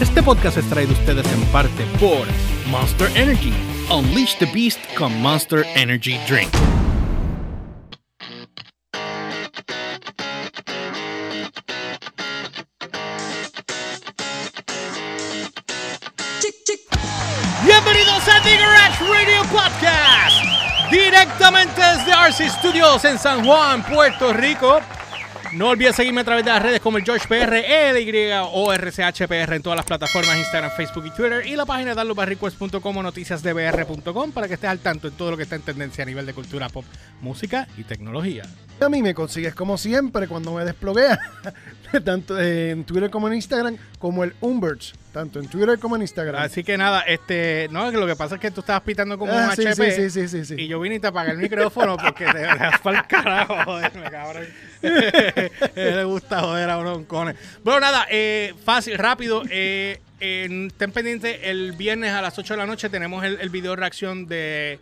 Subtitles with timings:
[0.00, 2.26] Este podcast es traído a ustedes en parte por
[2.70, 3.52] Monster Energy.
[3.90, 6.48] Unleash the Beast con Monster Energy Drink.
[17.62, 20.90] Bienvenidos a The Garage Radio Podcast.
[20.90, 24.80] Directamente desde RC Studios en San Juan, Puerto Rico.
[25.52, 29.54] No olvides seguirme a través de las redes como el George PR, EDY o RCHPR
[29.54, 31.44] en todas las plataformas Instagram, Facebook y Twitter.
[31.44, 35.42] Y la página danlobarrequest.com o noticiasdbr.com para que estés al tanto en todo lo que
[35.42, 36.84] está en tendencia a nivel de cultura pop,
[37.20, 38.44] música y tecnología.
[38.80, 41.18] A mí me consigues como siempre cuando me desploguea,
[42.04, 46.42] tanto en Twitter como en Instagram, como el Umberts, tanto en Twitter como en Instagram.
[46.42, 49.48] Así que nada, este, no, lo que pasa es que tú estabas pitando como Ah,
[49.50, 50.10] un sí, HP.
[50.10, 50.54] sí, sí.
[50.56, 54.10] Y yo vine y te apagué el micrófono porque te dejas para el carajo, joderme,
[54.10, 54.46] cabrón.
[54.82, 57.36] Le gusta joder a unos cones.
[57.64, 59.42] Bueno, nada, eh, fácil, rápido.
[59.50, 63.48] Eh, en- estén pendientes, el viernes a las 8 de la noche tenemos el, el
[63.50, 64.78] video reacción de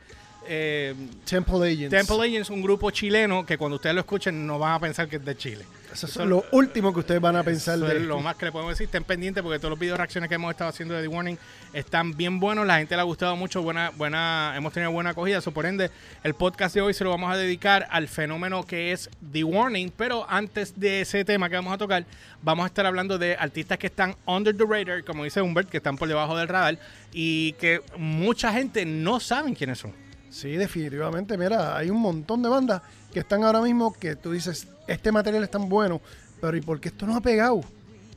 [0.48, 1.90] eh, Temple Agents.
[1.90, 5.16] Temple Agents, un grupo chileno que cuando ustedes lo escuchen no van a pensar que
[5.16, 5.64] es de Chile.
[5.92, 8.52] Eso es lo último que ustedes van a pensar de es lo más que le
[8.52, 8.86] podemos decir.
[8.86, 11.38] Estén pendientes porque todos los videos reacciones que hemos estado haciendo de The Warning
[11.72, 12.66] están bien buenos.
[12.66, 13.62] La gente le ha gustado mucho.
[13.62, 15.40] Buena, buena, hemos tenido buena acogida.
[15.40, 15.90] So, por ende,
[16.22, 19.92] el podcast de hoy se lo vamos a dedicar al fenómeno que es The Warning.
[19.96, 22.04] Pero antes de ese tema que vamos a tocar,
[22.42, 25.78] vamos a estar hablando de artistas que están under the radar, como dice Humbert, que
[25.78, 26.78] están por debajo del radar
[27.12, 30.07] y que mucha gente no saben quiénes son.
[30.30, 31.36] Sí, definitivamente.
[31.38, 35.44] Mira, hay un montón de bandas que están ahora mismo que tú dices, este material
[35.44, 36.00] es tan bueno,
[36.40, 37.62] pero ¿y por qué esto no ha pegado?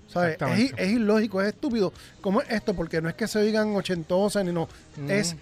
[0.08, 0.38] ¿Sabes?
[0.58, 1.94] Es, es ilógico, es estúpido.
[2.20, 2.74] ¿Cómo es esto?
[2.74, 4.68] Porque no es que se oigan ochentosas ni no.
[5.08, 5.36] Es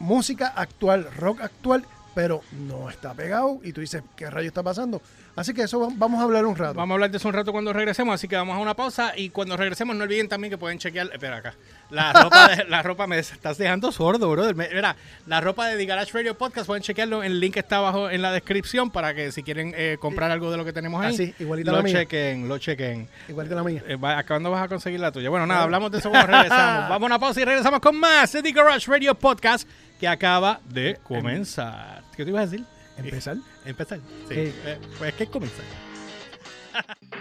[0.00, 1.84] música actual, rock actual,
[2.16, 3.60] pero no está pegado.
[3.62, 5.02] Y tú dices, ¿qué rayo está pasando?
[5.36, 6.72] Así que eso va- vamos a hablar un rato.
[6.72, 9.12] Vamos a hablar de eso un rato cuando regresemos, así que vamos a una pausa
[9.14, 11.54] y cuando regresemos no olviden también que pueden chequear, espera acá,
[11.90, 14.54] la ropa, de- la ropa me estás dejando sordo, brother.
[14.54, 18.22] Mira, la ropa de The Garage Radio Podcast pueden chequearlo, el link está abajo en
[18.22, 21.34] la descripción para que si quieren eh, comprar algo de lo que tenemos ahí, Así,
[21.38, 21.98] igualita lo la mía.
[21.98, 23.06] chequen, lo chequen.
[23.28, 23.82] Igual que la mía.
[23.86, 25.28] Eh, va- ¿Cuándo vas a conseguir la tuya?
[25.28, 26.88] Bueno, nada, hablamos de eso cuando regresamos.
[26.88, 29.68] Vamos a una pausa y regresamos con más de The Garage Radio Podcast
[29.98, 32.02] que acaba de comenzar.
[32.16, 32.66] ¿Qué te ibas a decir?
[32.96, 33.36] ¿Empezar?
[33.64, 33.98] Empezar.
[34.28, 34.34] Sí.
[34.34, 34.54] Sí.
[34.64, 35.64] Eh, pues que comenzar.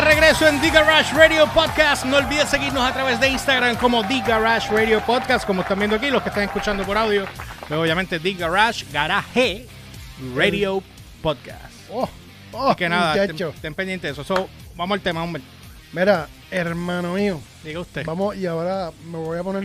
[0.00, 2.04] de regreso en The Garage Radio Podcast.
[2.06, 5.96] No olvides seguirnos a través de Instagram como The Garage Radio Podcast, como están viendo
[5.96, 7.26] aquí, los que están escuchando por audio.
[7.68, 9.66] Luego, obviamente, The Garage Garaje
[10.34, 10.82] Radio
[11.20, 11.60] Podcast.
[11.90, 12.08] Oh,
[12.52, 14.24] oh, que nada, estén, estén pendientes de eso.
[14.24, 15.42] So, vamos al tema, hombre.
[15.92, 18.06] Mira, hermano mío, Diga usted.
[18.06, 19.64] vamos y ahora me voy a poner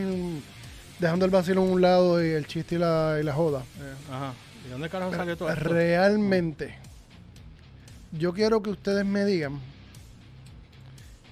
[1.00, 3.60] dejando el vacilo a un lado y el chiste y la, y la joda.
[3.80, 4.34] Eh, Ajá.
[4.66, 5.64] ¿Y dónde carajo salió todo esto?
[5.64, 6.78] Realmente,
[8.12, 9.75] yo quiero que ustedes me digan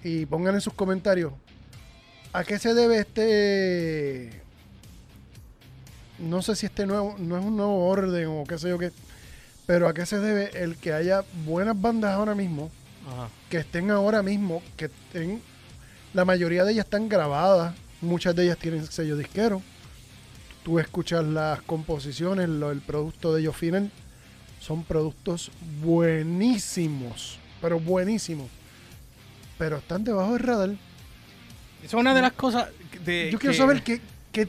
[0.04, 1.34] y pongan en sus comentarios
[2.34, 4.42] a qué se debe este.
[6.20, 8.92] No sé si este nuevo, no es un nuevo orden o qué sé yo qué,
[9.66, 12.72] pero a qué se debe el que haya buenas bandas ahora mismo,
[13.08, 13.30] Ajá.
[13.50, 15.42] que estén ahora mismo, que estén.
[16.14, 19.62] La mayoría de ellas están grabadas, muchas de ellas tienen sello disquero.
[20.64, 23.92] Tú escuchas las composiciones, lo- el producto de ellos final,
[24.62, 25.52] son productos
[25.82, 28.48] buenísimos, pero buenísimos.
[29.58, 30.70] Pero están debajo del radar.
[30.70, 32.70] Esa es una de las cosas
[33.06, 33.30] de.
[33.32, 34.00] Yo quiero saber qué,
[34.32, 34.48] qué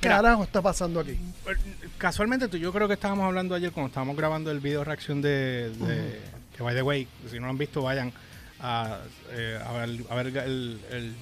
[0.00, 1.18] carajo está pasando aquí.
[1.98, 5.70] Casualmente, tú, yo creo que estábamos hablando ayer cuando estábamos grabando el video reacción de,
[5.70, 6.20] de-
[6.56, 8.12] que by the way, si no lo han visto, vayan
[8.60, 8.98] a,
[9.32, 11.14] eh, a ver, a ver el, el,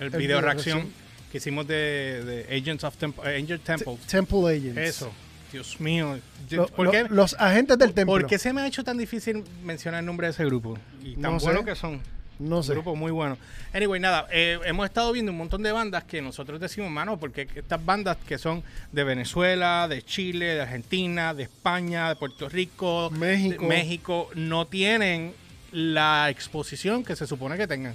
[0.00, 0.88] el video reacción
[1.30, 3.96] que hicimos de, de Agents of Temple, eh, Angel Temple.
[4.08, 4.76] Temple Agents.
[4.78, 5.12] Eso,
[5.52, 6.18] Dios mío.
[6.50, 8.12] Lo- ¿Por, lo- qué, los agentes del templo.
[8.14, 10.78] por qué se me ha hecho tan difícil mencionar el nombre de ese grupo?
[11.02, 11.46] Y tan No sé.
[11.46, 12.00] bueno que son.
[12.38, 12.72] No Un sé.
[12.72, 13.38] grupo muy bueno.
[13.72, 17.48] Anyway, nada, eh, hemos estado viendo un montón de bandas que nosotros decimos, mano, porque
[17.54, 18.62] estas bandas que son
[18.92, 23.62] de Venezuela, de Chile, de Argentina, de España, de Puerto Rico, México.
[23.62, 25.32] de México, no tienen
[25.72, 27.94] la exposición que se supone que tengan.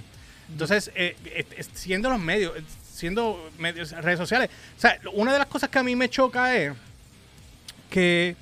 [0.50, 1.16] Entonces, eh,
[1.72, 2.52] siendo los medios,
[2.92, 6.54] siendo medios, redes sociales, o sea, una de las cosas que a mí me choca
[6.56, 6.72] es
[7.90, 8.36] que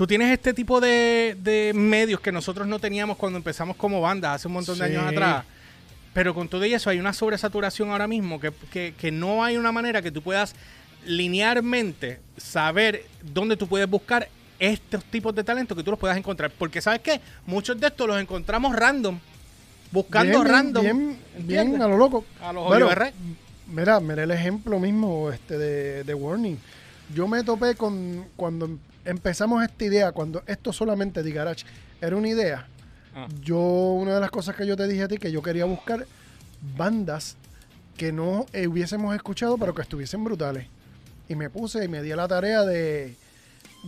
[0.00, 4.32] tú tienes este tipo de, de medios que nosotros no teníamos cuando empezamos como banda
[4.32, 4.94] hace un montón de Sí.
[4.96, 5.44] años atrás.
[6.14, 9.72] Pero con todo eso hay una sobresaturación ahora mismo que, que- que no hay una
[9.72, 10.54] manera que tú puedas
[11.04, 14.26] linealmente saber dónde tú puedes buscar
[14.58, 16.50] estos tipos de talentos que tú los puedas encontrar.
[16.50, 19.18] Porque sabes qué, muchos de estos los encontramos random,
[19.92, 20.82] buscando Bien, random.
[20.82, 22.24] Bien, bien a lo loco.
[22.42, 22.88] A los Bueno.
[23.66, 26.56] Mira, mira el ejemplo mismo este de, de Warning.
[27.14, 28.70] Yo me topé con cuando
[29.04, 31.64] empezamos esta idea, cuando esto solamente de Garage
[32.00, 32.66] era una idea.
[33.14, 33.26] Ah.
[33.42, 36.06] Yo, una de las cosas que yo te dije a ti, que yo quería buscar
[36.76, 37.36] bandas
[37.96, 40.66] que no hubiésemos escuchado, pero que estuviesen brutales.
[41.28, 43.14] Y me puse y me di a la tarea de,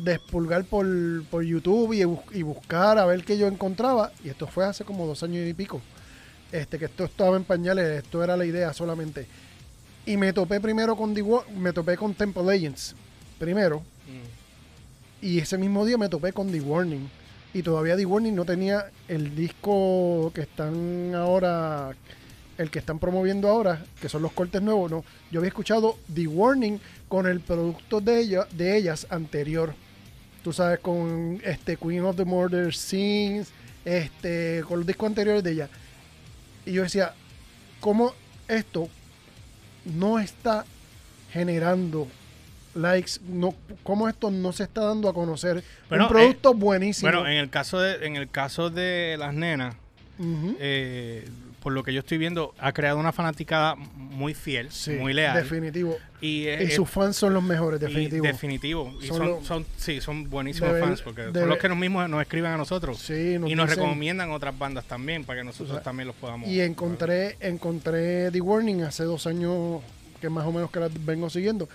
[0.04, 0.86] de expulgar por,
[1.30, 4.12] por YouTube y, bus- y buscar a ver qué yo encontraba.
[4.24, 5.80] Y esto fue hace como dos años y pico.
[6.52, 9.26] Este, que esto estaba en pañales, esto era la idea solamente.
[10.04, 11.24] Y me topé primero con The
[11.56, 12.94] me topé con Temple Legends
[13.38, 13.82] primero.
[15.22, 17.08] Y ese mismo día me topé con The Warning.
[17.54, 21.92] Y todavía The Warning no tenía el disco que están ahora,
[22.58, 24.90] el que están promoviendo ahora, que son los cortes nuevos.
[24.90, 29.74] No, yo había escuchado The Warning con el producto de, ella, de ellas anterior.
[30.42, 33.52] Tú sabes, con este Queen of the Murder Scenes,
[33.84, 35.68] este, con los discos anteriores de ella.
[36.66, 37.14] Y yo decía,
[37.80, 38.12] ¿cómo
[38.48, 38.88] esto
[39.84, 40.64] no está
[41.32, 42.08] generando
[42.74, 43.12] likes?
[43.28, 45.62] No, ¿Cómo esto no se está dando a conocer?
[45.88, 47.10] Bueno, Un producto buenísimo.
[47.10, 49.74] Bueno, en el caso de, en el caso de las nenas,
[50.58, 51.28] eh,
[51.62, 55.36] por lo que yo estoy viendo, ha creado una fanaticada muy fiel, Sí, muy leal.
[55.36, 55.96] Definitivo.
[56.20, 58.26] Y, eh, y eh, sus fans son los mejores, y definitivo.
[58.26, 58.94] definitivo.
[59.00, 61.68] Y Son son, los- son- sí, son buenísimos Debe- fans porque debe- son los que
[61.68, 62.98] nos mismos nos escriben a nosotros.
[62.98, 66.08] Sí, nos y nos dicen- recomiendan otras bandas también para que nosotros O sea, también
[66.08, 66.48] los podamos.
[66.48, 69.82] Y encontré, encontré The Warning hace dos años
[70.20, 71.68] que más o menos que la vengo siguiendo.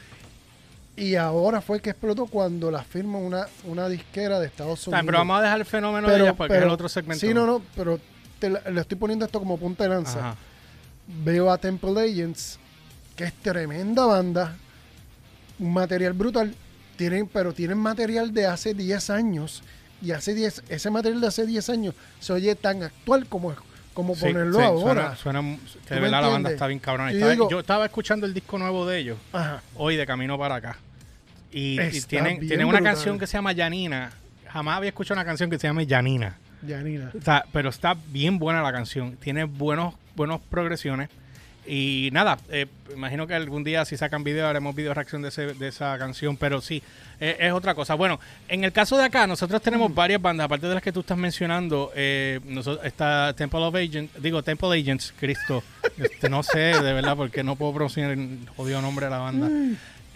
[0.97, 5.05] Y ahora fue que explotó cuando la firma una, una disquera de Estados Unidos.
[5.05, 7.25] pero vamos a dejar el fenómeno de Pero- ella porque es pero- el otro segmento.
[7.25, 7.99] Sí, no, no, pero
[8.39, 10.19] te le estoy poniendo esto como punta de lanza.
[10.19, 10.35] Ajá.
[11.23, 12.59] Veo a Temple Legends,
[13.15, 14.55] que es tremenda banda,
[15.59, 16.53] un material brutal,
[16.97, 19.61] tienen, pero tienen material de hace 10 años,
[20.01, 23.53] y hace 10, ese material de hace 10 años se oye tan actual como,
[23.93, 25.15] como Sí, ponerlo sí, ahora.
[25.15, 27.11] Suena, suena- que de verdad la banda está bien cabrona.
[27.11, 29.61] Yo Estaba- digo- yo estaba escuchando el disco nuevo de ellos Ajá.
[29.75, 30.77] hoy de camino para acá.
[31.51, 32.93] Y, y tienen, tienen una brutal.
[32.95, 34.11] canción que se llama Janina.
[34.51, 35.85] Jamás había escuchado una canción que se llame.
[37.15, 39.15] O sea, pero está bien buena la canción.
[39.17, 41.09] Tiene buenos, buenos progresiones.
[41.69, 45.53] Y nada, eh, imagino que algún día si sacan video haremos video reacción de, ese-
[45.53, 46.81] de esa canción, pero sí,
[47.19, 47.93] eh, es otra cosa.
[47.95, 51.01] Bueno, en el caso de acá, nosotros tenemos varias bandas, aparte de las que tú
[51.01, 55.61] estás mencionando, eh, nosotros, está Temple of Agents, digo Temple Agents, Cristo,
[55.97, 59.49] este, no sé de verdad porque no puedo pronunciar el jodido nombre de la banda.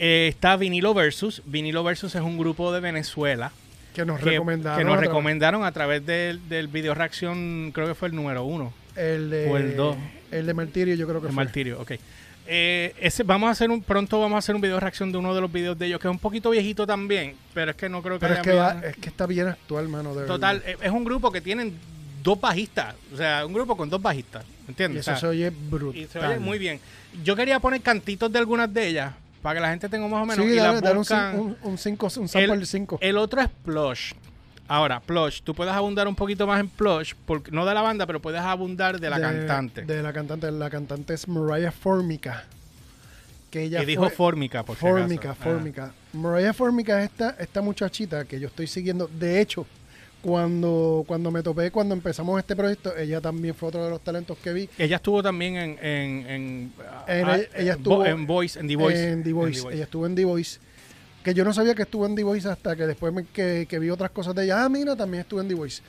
[0.03, 3.51] Eh, está Vinilo Versus, Vinilo Versus es un grupo de Venezuela
[3.93, 4.79] Que nos que, recomendaron.
[4.79, 8.15] que nos a través- recomendaron a través del, del video reacción, creo que fue el
[8.15, 8.73] número uno.
[8.95, 9.95] El de, o el dos.
[10.31, 11.43] El de Martirio, yo creo que El fue.
[11.43, 11.91] martirio, ok.
[12.47, 15.19] Eh, ese, vamos a hacer un, pronto vamos a hacer un video de reacción de
[15.19, 17.87] uno de los videos de ellos, que es un poquito viejito también, pero es que
[17.87, 20.15] no creo que Pero es haya que, va- habido- es que está bien actual, mano.
[20.15, 20.81] De Total, verdad.
[20.81, 21.77] eh, es un grupo que tienen
[22.23, 25.01] dos bajistas, o sea, un grupo con dos bajistas, Y ¿entiendes?
[25.01, 26.01] eso O sea, se oye brutal.
[26.01, 26.79] y se oye muy bien.
[27.23, 30.25] Yo quería poner cantitos de algunas de ellas, para que la gente tenga más o
[30.25, 32.99] menos, Sí, y dale, un, un, un cinco, un sample El- de 5.
[33.01, 34.13] El otro es Plush.
[34.67, 38.05] Ahora, Plush, tú puedes abundar un poquito más en Plush, porque, no de la banda,
[38.07, 39.81] pero puedes abundar de la cantante.
[39.81, 40.49] De la cantante.
[40.51, 42.45] La cantante es Mariah Formica.
[43.49, 45.49] Que ella dijo fue- Fórmica, por si Formica, acaso.
[45.49, 45.93] Formica.
[46.13, 49.09] Mariah Formica es esta, esta muchachita que yo estoy siguiendo.
[49.09, 49.65] De hecho,
[50.21, 54.37] cuando, cuando me topé, cuando empezamos este proyecto, ella también fue otro de los talentos
[54.37, 54.69] que vi.
[54.77, 55.79] Ella estuvo también en.
[55.83, 57.05] en, en, ah,
[57.55, 59.09] ella estuvo Vo- en Voice, en The Voice.
[59.11, 59.67] En The Voice.
[59.71, 60.59] Ella estuvo en The Voice.
[61.23, 63.79] Que yo no sabía que estuvo en The Voice hasta que después me- que, que
[63.79, 64.63] vi otras cosas de ella.
[64.63, 65.81] Ah, mira, también estuvo en The Voice.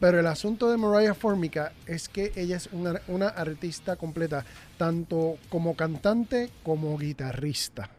[0.00, 4.44] Pero el asunto de Mariah Formica es que ella es una, una artista completa,
[4.76, 7.90] tanto como cantante como guitarrista.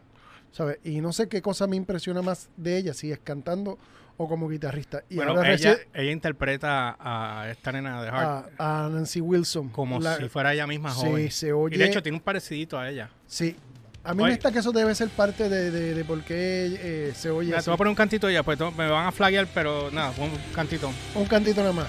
[0.52, 0.78] ¿Sabes?
[0.82, 3.78] Y no sé qué cosa me impresiona más de ella, si es cantando
[4.16, 5.02] o como guitarrista.
[5.08, 9.20] Y Bueno, ahora ella, reci- ella interpreta a esta nena de Heart a, a Nancy
[9.20, 9.68] Wilson.
[9.70, 11.30] como La- si fuera ella misma Sí, joven.
[11.30, 11.76] se oye.
[11.76, 13.10] Y de hecho tiene un parecidito a ella.
[13.26, 13.56] Sí.
[14.02, 14.30] A mí Oye.
[14.30, 17.48] me está que eso debe ser parte de, de, de por qué eh, se oye
[17.48, 20.10] Mira, te voy a poner un cantito ella, pues me van a flaguear, pero nada,
[20.18, 20.90] un cantito.
[21.14, 21.88] Un cantito nada más.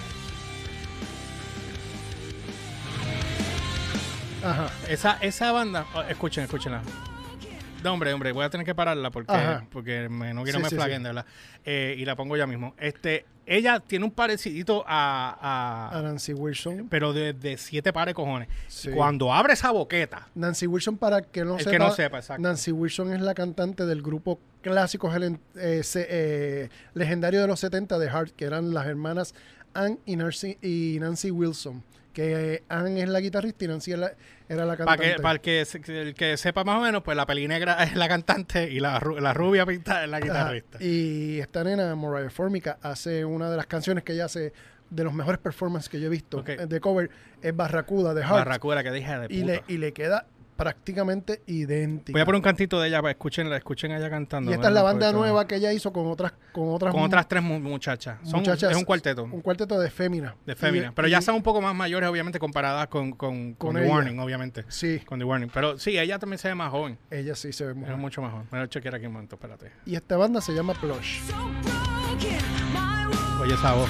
[4.44, 4.70] Ajá.
[4.90, 6.82] Esa, esa banda, oh, escuchen, escúchenla.
[7.84, 9.66] No, hombre, hombre, voy a tener que pararla porque, Ajá.
[9.72, 11.26] porque me- no quiero Sí, me sí, de verdad.
[11.66, 12.76] Eh, y la pongo ya mismo.
[12.78, 16.88] Este, ella tiene un parecidito a, A a- Nancy Wilson.
[16.90, 18.48] pero de, de siete pares cojones.
[18.94, 22.42] Cuando abre esa boqueta, Nancy Wilson, para que no el sepa, que no sepa, exacto.
[22.44, 25.12] Nancy Wilson es la cantante del grupo clásico
[25.56, 29.34] eh, se- eh, legendario de los 70 de Heart, que eran las hermanas
[29.74, 31.84] Ann y Nancy, y Nancy Wilson.
[32.14, 34.12] Que eh, Ann es la guitarrista y Nancy la-
[34.50, 35.16] era la Para cantante.
[35.16, 35.62] que, para el que,
[36.02, 39.34] el que sepa más o menos, pues la pelinegra es la cantante y la, la
[39.34, 40.26] rubia pintada es la Ajá.
[40.26, 40.78] guitarrista.
[40.84, 44.52] Y esta nena, Mariah Formica, hace una de las canciones que ella hace
[44.90, 47.10] de los mejores performances que yo he visto de cover,
[47.42, 48.34] es Barracuda de Heart.
[48.46, 49.34] Barracuda que dije de puta.
[49.34, 50.26] y, le, y le queda
[50.62, 52.12] prácticamente idéntica.
[52.14, 54.52] Voy a poner un cantito de ella para escuchen, escuchen a ella cantando.
[54.52, 57.28] y esta es la banda nueva que ella hizo con otras con otras, Con otras
[57.28, 58.20] tres mu- muchachas.
[58.24, 58.72] Son, muchachas.
[58.72, 60.36] es un cuarteto Un cuarteto de fémina.
[60.46, 60.88] de fémina.
[60.88, 63.82] Y- Pero y- ya son un poco más mayores, obviamente, comparadas con, con, con, Con
[63.82, 63.90] The.
[63.90, 64.66] Warning, obviamente.
[64.68, 65.50] Sí, Con The Warning.
[65.54, 66.98] Pero sí, ella también se ve más joven.
[67.10, 68.48] ella sí se ve Es mucho más joven.
[68.52, 69.72] Me a chequear aquí un momento, espérate.
[69.86, 71.22] Y esta banda se llama Plush.
[73.42, 73.90] Oye esa voz.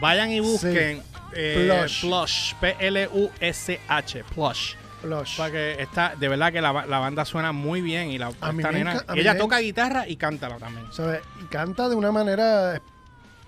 [0.00, 1.02] Vayan y busquen
[1.34, 2.00] eh, Plush.
[2.02, 2.54] Plush.
[2.60, 4.24] P-L-U-S-H.
[4.34, 4.74] Plush.
[5.02, 5.36] Plush.
[5.38, 8.52] Para que está, de verdad que la, la banda suena muy bien y la A
[8.52, 10.86] mí esta me nena- enca- a mí ella me- toca guitarra y cántala también.
[10.92, 11.20] ¿Sabes?
[11.42, 12.80] Y canta de una manera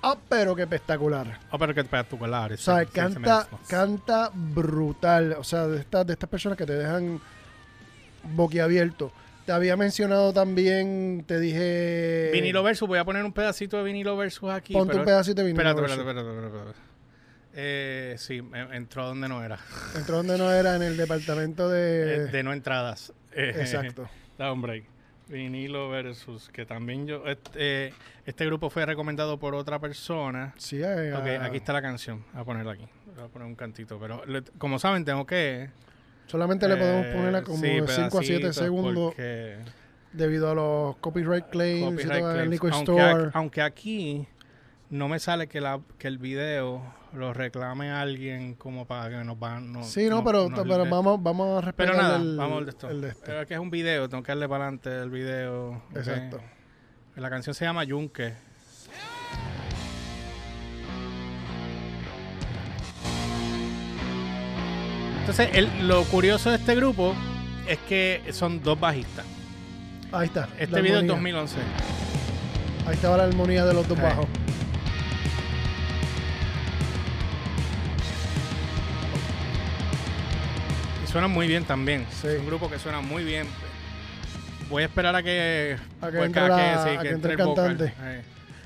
[0.03, 1.41] ah, pero que espectacular.
[1.51, 1.85] Oh, pero que
[2.19, 2.53] colar.
[2.53, 5.37] O sea, canta, canta brutal.
[5.39, 7.21] O sea, de estas, de estas personas que te dejan
[8.35, 9.13] boquiabierto.
[9.45, 12.31] Te había mencionado también, te dije.
[12.33, 14.73] Vinilo Versus, voy a poner un pedacito de Vinilo Versus aquí.
[14.73, 15.69] Ponte pero- un pedacito de vinilo.
[15.69, 15.99] Espérate, versus.
[15.99, 16.92] espérate, espérate, espérate, espérate.
[17.55, 18.43] Eh, sí,
[18.73, 19.59] entró donde no era.
[19.97, 22.27] Entró donde no era, en el departamento Eh, de.
[22.29, 23.13] de no entradas.
[23.33, 24.09] Eh, Exacto.
[24.39, 24.85] Da un break.
[25.29, 27.27] Vinilo Versus, que también yo.
[27.27, 27.93] Este,
[28.27, 30.53] este grupo fue recomendado por otra persona.
[30.59, 32.25] Sí, eh, Ok, ah, aquí está la canción.
[32.33, 32.87] Voy a ponerla aquí.
[33.15, 33.99] Voy a poner un cantito.
[34.01, 35.69] Pero le- como saben, tengo que.
[36.27, 39.59] Solamente le podemos ponerla como sí, de 5 a 7 pedacitos, segundos porque
[40.13, 43.31] debido a los copyright claims y todo el store.
[43.35, 44.27] aunque aquí
[44.93, 46.83] no me sale que, la, que el video
[47.15, 49.73] lo reclame alguien como para que nos van.
[49.73, 52.91] No, Sí, no, pero, pero vamos, vamos a respetar Pero nada, el, vamos al esto.
[52.91, 53.23] el de este.
[53.25, 55.83] Pero es que es un video, tengo que darle para adelante el video.
[55.97, 56.41] Exacto.
[57.17, 58.35] La canción se llama Yunque.
[65.21, 67.15] Entonces, el- lo curioso de este grupo
[67.69, 69.25] es que son dos bajistas.
[70.11, 70.49] Ahí está.
[70.59, 71.13] Este video es armonía.
[71.39, 71.57] 2011.
[72.87, 74.27] Ahí estaba la armonía de los dos bajos.
[81.13, 82.07] Suenan muy bien también.
[82.21, 82.29] Sí.
[82.29, 83.47] Es un grupo que suena muy bien.
[84.71, 87.67] Voy a esperar a que, A que pues, entre la- a que entre el vocal.
[87.77, 87.95] cantante.
[88.03, 88.23] Eh.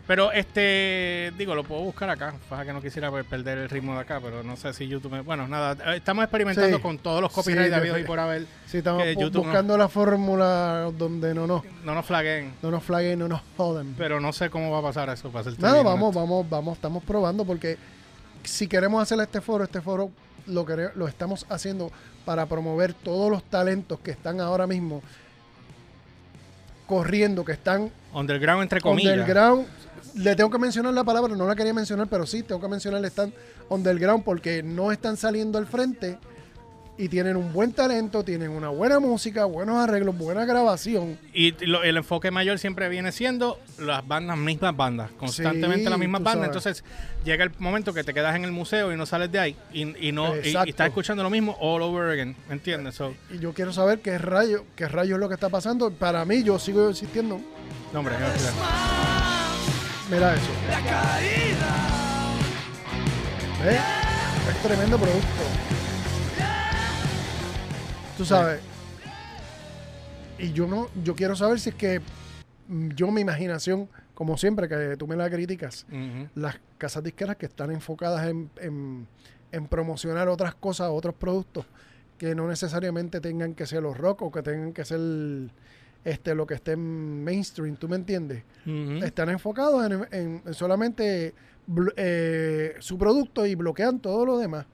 [0.07, 2.33] Pero este, digo, lo puedo buscar acá.
[2.49, 5.11] Pasa que no quisiera pues, perder el ritmo de acá, pero no sé si YouTube.
[5.11, 6.83] me- Bueno, nada, eh, estamos experimentando Sí.
[6.83, 8.47] con todos los copyrights Sí, habidos y por haber.
[8.67, 12.53] Sí, estamos no- buscando la fórmula donde no nos, No nos flaguen.
[12.63, 13.97] no nos flaguen, no nos joden.
[13.99, 15.29] Pero no sé cómo va a pasar eso.
[15.33, 16.21] Para Nada, bien vamos, honesto.
[16.21, 17.77] vamos, vamos, estamos probando porque
[18.45, 20.13] si queremos hacer este foro, este foro
[20.47, 21.91] lo, lo estamos haciendo
[22.27, 25.01] para promover todos los talentos que están ahora mismo
[26.87, 29.13] corriendo, que están Underground, entre comillas.
[29.13, 29.67] underground.
[30.15, 33.05] Le tengo que mencionar la palabra, no la quería mencionar, pero sí, tengo que mencionar
[33.05, 33.33] están
[33.69, 36.19] underground porque no están saliendo al frente
[36.99, 41.19] y tienen un buen talento, tienen una buena música, buenos arreglos, buena grabación.
[41.35, 45.99] Y lo- el enfoque mayor siempre viene siendo las bandas, mismas bandas, constantemente Sí, las
[45.99, 46.49] mismas bandas.
[46.63, 46.79] sabes.
[46.79, 46.85] Entonces
[47.25, 50.09] llega el momento que te quedas en el museo y no sales de ahí y,
[50.09, 52.95] y no y- estás escuchando lo mismo all over again, ¿me entiendes?
[52.95, 55.91] So, Y yo quiero saber qué rayo, qué rayo es lo que está pasando.
[55.91, 57.41] Para mí, yo sigo insistiendo.
[57.93, 58.27] no, hombre, no.
[60.11, 60.51] Mira eso.
[63.65, 63.81] ¿Ves?
[64.51, 65.27] Es tremendo producto.
[68.17, 68.61] Tú sabes.
[70.39, 72.01] Y yo no, yo quiero saber si es que
[72.69, 75.87] mm, yo mi imaginación, como siempre que tú me la criticas,
[76.35, 79.07] las casas disqueras que están enfocadas en, en-
[79.53, 81.65] en promocionar otras cosas, otros productos,
[82.19, 85.01] que no necesariamente tengan que ser los rock o que tengan que ser
[86.05, 88.43] este lo que esté en mainstream, ¿tú me entiendes?
[89.03, 91.35] Están enfocados en, en- en solamente
[91.97, 94.67] eh, su producto y bloquean todo lo demás.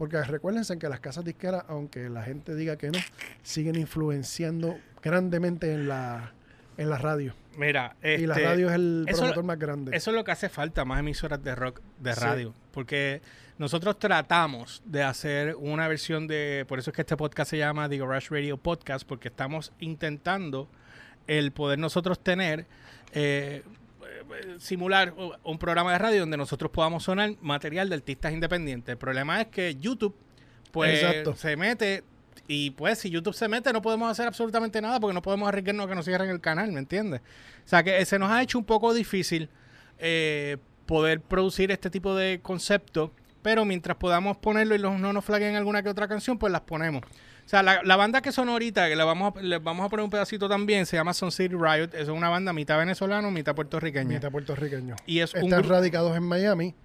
[0.00, 2.98] Porque recuérdense que las casas disqueras, aunque la gente diga que no,
[3.42, 6.32] siguen influenciando grandemente en la,
[6.78, 7.34] en la radio.
[7.58, 9.94] Mira, y la este, radio es el eso- promotor más grande.
[9.94, 12.20] Eso es lo que hace falta, más emisoras de rock de Sí.
[12.20, 12.54] radio.
[12.72, 13.20] Porque
[13.58, 16.64] nosotros tratamos de hacer una versión de.
[16.66, 20.66] Por eso es que este podcast se llama The Garage Radio Podcast, porque estamos intentando
[21.26, 22.64] el poder nosotros tener.
[23.12, 23.62] eh,
[24.58, 28.92] simular u- un programa de radio donde nosotros podamos sonar material de artistas independientes.
[28.92, 30.14] El problema es que YouTube
[30.70, 31.34] pues Exacto.
[31.36, 32.04] se mete
[32.46, 35.86] y pues si YouTube se mete no podemos hacer absolutamente nada porque no podemos arriesgarnos
[35.86, 37.20] a que nos cierren el canal, ¿me entiendes?
[37.64, 39.48] O sea que se nos ha hecho un poco difícil
[39.98, 40.56] eh,
[40.86, 45.56] poder producir este tipo de concepto, pero mientras podamos ponerlo y los, no nos flaguen
[45.56, 47.02] alguna que otra canción, pues las ponemos.
[47.50, 49.88] O sea, la, la banda que sonó ahorita, que le vamos, a, les vamos a
[49.88, 51.88] poner un pedacito también, se llama Sun City Riot.
[51.94, 54.08] Es una banda mitad venezolano, mitad puertorriqueña.
[54.08, 54.94] mitad puertorriqueño.
[55.04, 56.76] Y es Están radicados en Miami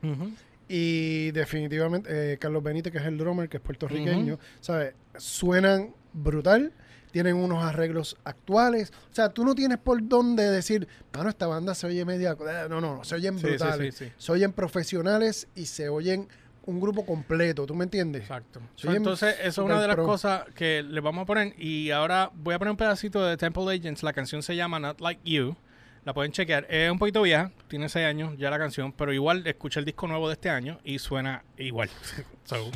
[0.68, 4.96] y definitivamente eh, Carlos Benítez, que es el drummer, que es puertorriqueño, ¿sabes?
[5.18, 6.74] Suenan brutal,
[7.12, 8.92] tienen unos arreglos actuales.
[9.12, 12.32] O sea, tú no tienes por dónde decir, mano, esta banda se oye media...
[12.32, 13.94] eh, No, no, no, se oyen sí, brutales.
[13.94, 14.12] sí, sí.
[14.18, 16.28] Se oyen profesionales y se oyen
[16.66, 18.24] un grupo completo, ¿tú me entiendes?
[18.24, 18.60] Exacto.
[18.84, 20.06] Entonces, eso es una de las pro.
[20.06, 21.54] cosas que le vamos a poner.
[21.58, 24.04] Y ahora voy a poner un pedacito de Temple Agents.
[24.04, 25.56] La canción se llama Not Like You.
[26.04, 26.68] La pueden chequear.
[26.70, 30.08] Es un poquito vieja, tiene 6 años ya la canción, pero igual escuché el disco
[30.08, 31.90] nuevo de este año y suena igual.
[32.46, 32.70] So,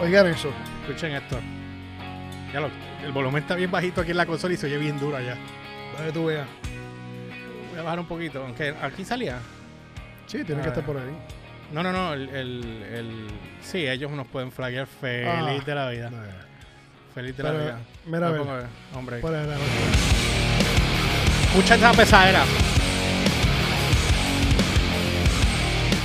[0.00, 0.52] Oigan eso.
[0.82, 1.40] escuchen esto.
[2.52, 2.70] Ya lo,
[3.04, 5.16] el volumen está bien bajito aquí en la consola y se oye bien duro.
[5.92, 6.46] Para que tú veas.
[7.70, 9.38] Voy a bajar un poquito, aunque aquí salía.
[10.26, 11.16] Sí, tiene A que estar por ahí.
[11.72, 12.12] No, no, no.
[12.14, 13.26] El, el, el-
[13.62, 15.62] sí, ellos nos pueden flaggear feliz Ah.
[15.66, 16.10] de la vida.
[17.14, 17.78] Feliz de la vida.
[18.06, 18.66] mira, a No ver.
[18.94, 19.18] hombre.
[19.18, 19.46] Por ahí,
[21.48, 22.44] Escucha esa pesadera.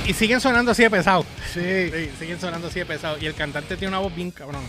[0.06, 1.24] Y siguen sonando así de pesado.
[1.52, 1.90] Sí.
[1.90, 3.16] Sí, siguen sonando así de pesado.
[3.20, 4.62] Y el cantante tiene una voz bien cabrón.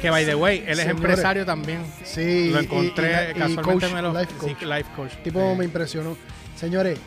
[0.00, 1.80] Que by the way, él es empresario también.
[2.04, 2.50] Sí.
[2.50, 4.62] lo encontré y- y casualmente coach, me lo life sí, coach.
[4.62, 5.12] life coach.
[5.24, 6.16] tipo Eh, me impresionó.
[6.56, 6.98] Señores,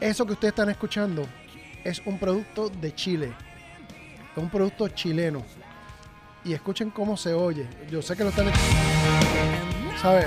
[0.00, 1.24] eso que ustedes están escuchando
[1.84, 3.32] es un producto de Chile.
[4.32, 5.44] Es un producto chileno.
[6.44, 7.68] Y escuchen cómo se oye.
[7.90, 8.50] Yo sé que lo están
[10.02, 10.26] ¿Sabes?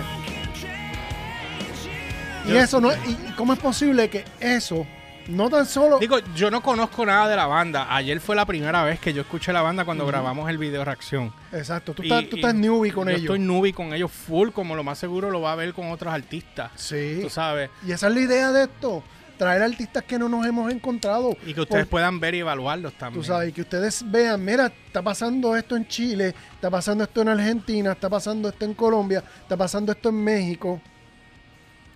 [2.47, 4.85] Y eso no y cómo es posible que eso
[5.31, 5.97] No tan solo.
[5.99, 7.87] Digo, yo no conozco nada de la banda.
[7.95, 11.33] Ayer fue la primera vez que yo escuché la banda cuando grabamos el video reacción.
[11.51, 13.21] exacto, tú Y- estás, tú estás newbie con yo ellos.
[13.23, 16.13] Estoy newbie con ellos full, como lo más seguro lo va a ver con otros
[16.13, 16.71] artistas.
[16.75, 17.19] Sí.
[17.21, 17.69] Tú sabes.
[17.85, 19.03] Y esa es la idea de esto.
[19.37, 21.35] Traer artistas que no nos hemos encontrado.
[21.47, 23.21] Y que ustedes Por- puedan ver y evaluarlos también.
[23.21, 27.21] Tú sabes, y que ustedes vean, mira, está pasando esto en Chile, está pasando esto
[27.23, 30.79] en Argentina, está pasando esto en Colombia, está pasando esto en México.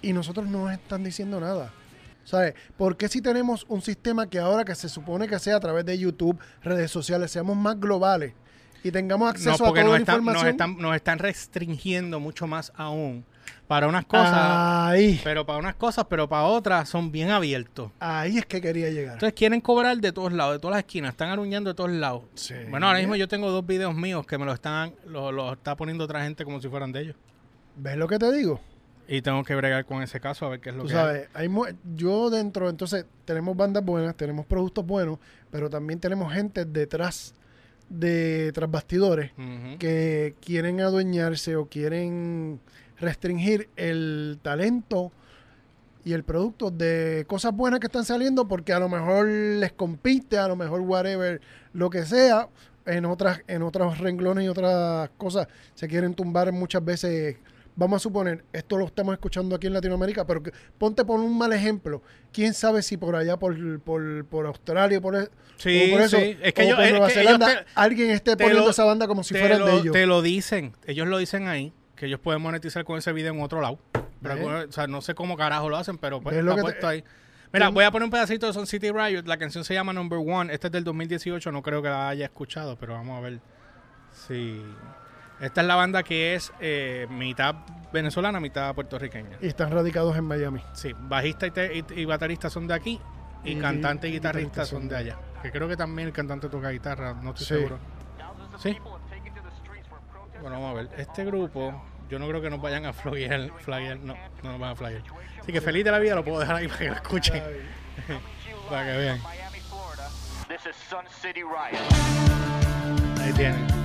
[0.01, 1.71] Y nosotros no nos están diciendo nada.
[2.25, 2.53] ¿Sabes?
[2.75, 5.85] ¿Por qué si tenemos un sistema que ahora que se supone que sea a través
[5.85, 8.33] de YouTube, redes sociales, seamos más globales
[8.83, 10.49] y tengamos acceso No, a toda nos la están, nos, información?
[10.51, 13.23] están, nos están restringiendo mucho más aún.
[13.67, 17.91] Para unas cosas, ahí, pero para unas cosas, pero para otras son bien abiertos.
[17.99, 19.13] ahí es que quería llegar.
[19.13, 22.23] Entonces quieren cobrar de todos lados, de todas las esquinas, están aruñando de todos lados.
[22.33, 22.55] Sí.
[22.69, 25.75] Bueno, ahora mismo yo tengo dos videos míos que me lo están, lo, lo está
[25.75, 27.15] poniendo otra gente como si fueran de ellos.
[27.75, 28.59] ¿Ves lo que te digo?
[29.07, 31.29] Y tengo que bregar con ese caso a ver qué es lo Tú que sabes,
[31.33, 31.65] hay mu-
[31.95, 35.19] yo dentro, entonces tenemos bandas buenas, tenemos productos buenos,
[35.51, 37.33] pero también tenemos gente detrás
[37.89, 39.75] de tras bastidores hay.
[39.77, 42.59] Que quieren adueñarse o quieren
[42.99, 45.11] restringir el talento
[46.03, 50.37] y el producto de cosas buenas que están saliendo porque a lo mejor les compite,
[50.39, 51.41] a lo mejor whatever,
[51.73, 52.47] lo que sea,
[52.87, 57.37] en otras en otros renglones y otras cosas se quieren tumbar muchas veces.
[57.77, 61.37] Vamos a suponer, esto lo estamos escuchando aquí en Latinoamérica, pero que, ponte por un
[61.37, 62.01] mal ejemplo.
[62.31, 66.37] ¿Quién sabe si por allá, por, por, por Australia, por, e- Sí, por eso, sí.
[66.41, 68.69] Es que o ellos- por es Nueva que Zelanda, ellos te- alguien esté poniendo lo-
[68.71, 69.91] esa banda como si fuera de ellos?
[69.93, 73.41] te lo dicen, ellos lo dicen ahí, que ellos pueden monetizar con ese video en
[73.41, 73.77] otro lado.
[74.23, 76.71] O sea, no sé cómo carajo lo hacen, pero pues, ¿Ves lo está que te-
[76.73, 77.03] puesto ahí.
[77.53, 79.23] Mira, voy a poner un pedacito de Sun City Riot.
[79.27, 80.53] La canción se llama Number One.
[80.53, 81.51] Esta es del 2018.
[81.53, 83.39] No creo que la haya escuchado, pero vamos a ver
[84.27, 84.61] si...
[85.39, 87.55] Esta es la banda que es eh, mitad
[87.91, 89.37] venezolana, mitad puertorriqueña.
[89.41, 90.61] Y están radicados en Miami.
[90.73, 92.99] Sí, bajista y, te- y- y baterista son de aquí
[93.43, 95.17] y, Y- cantante y guitarrista guitarristas son de allá.
[95.41, 97.53] Que creo que también el cantante toca guitarra, no estoy Sí.
[97.55, 97.77] seguro.
[98.59, 98.77] Sí.
[100.41, 100.89] Bueno, vamos a ver.
[100.97, 104.71] Este grupo, yo no creo que nos vayan a flaguear, flaguear, no, no nos van
[104.71, 105.03] a flaguear.
[105.41, 107.43] Así que feliz de la vida lo puedo dejar ahí para que lo escuchen,
[108.69, 109.21] para que vean.
[109.21, 110.09] Miami, Florida.
[110.47, 111.79] This is Sun City Riot.
[113.21, 113.84] Ahí tienen.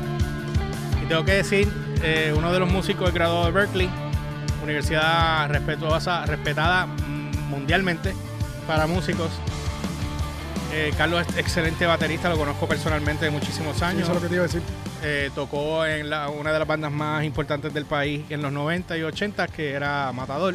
[1.11, 1.69] Tengo que decir,
[2.05, 3.91] eh, uno de los músicos del graduado de Berkeley,
[4.63, 6.87] universidad respetuosa, respetada
[7.49, 8.15] mundialmente
[8.65, 9.29] para músicos.
[10.73, 14.03] Eh, Carlos es excelente baterista, lo conozco personalmente de muchísimos Sí, años.
[14.03, 14.63] eso es lo que te iba a decir.
[15.03, 18.97] Eh, tocó en la- una de las bandas más importantes del país en los 90
[18.97, 20.55] y 80, que era Matador,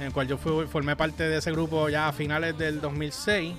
[0.00, 3.54] en el cual yo fui- formé parte de ese grupo ya a finales del 2006,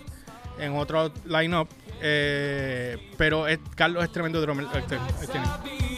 [0.59, 1.69] en otro line-up.
[2.01, 4.65] eh, pero es- Carlos es tremendo drummer.
[4.73, 5.94] Ahí tiene.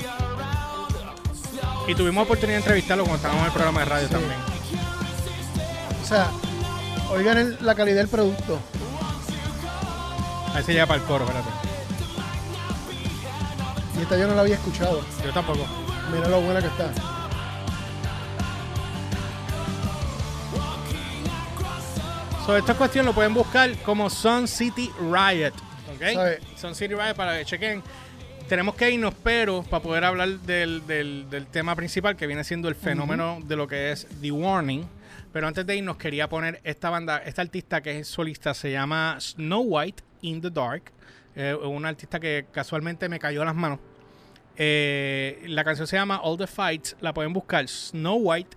[1.87, 4.39] Y tuvimos oportunidad de entrevistarlo cuando estábamos en el programa de radio también.
[6.03, 6.29] O sea,
[7.11, 8.59] oigan el- la calidad del producto.
[10.53, 11.49] Ahí se llega para el coro, espérate.
[13.97, 15.01] Y esta yo no la había escuchado.
[15.23, 15.65] Yo tampoco.
[16.11, 16.91] Mira lo buena que está.
[22.45, 25.51] So, esta cuestión lo pueden buscar como Sun City Riot.
[25.93, 26.13] ¿ok?
[26.13, 26.39] ¿Sabe?
[26.55, 27.83] Sun City Riot para que chequen.
[28.49, 32.69] Tenemos que irnos, pero para poder hablar del, del- del tema principal que viene siendo
[32.69, 34.87] el fenómeno de lo que es The Warning.
[35.33, 39.17] Pero antes de irnos, quería poner esta banda, esta artista que es solista, se llama
[39.19, 40.83] Snow White in the Dark.
[41.35, 43.79] Eh, una artista que casualmente me cayó a las manos.
[44.55, 46.95] Eh, la canción se llama All the Fights.
[47.01, 48.55] La pueden buscar Snow White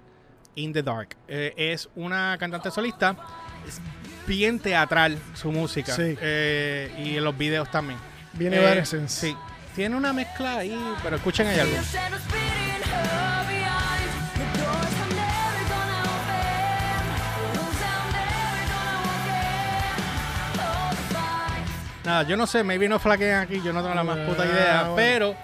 [0.54, 1.16] in the Dark.
[1.26, 3.16] Eh, es una cantante solista.
[3.66, 3.80] Es
[4.26, 5.92] bien teatral su música.
[5.94, 6.16] Sí.
[6.20, 7.98] Eh, y en los videos también.
[8.34, 9.26] Viene Eh, Evanescence.
[9.28, 9.36] Sí.
[9.74, 11.76] Tiene una mezcla ahí, pero escuchen ahí algo.
[22.04, 24.46] Nada, yo no sé, maybe no flaquean aquí, yo no tengo la más puta Ah,
[24.46, 24.96] idea, bueno.
[24.96, 25.36] pero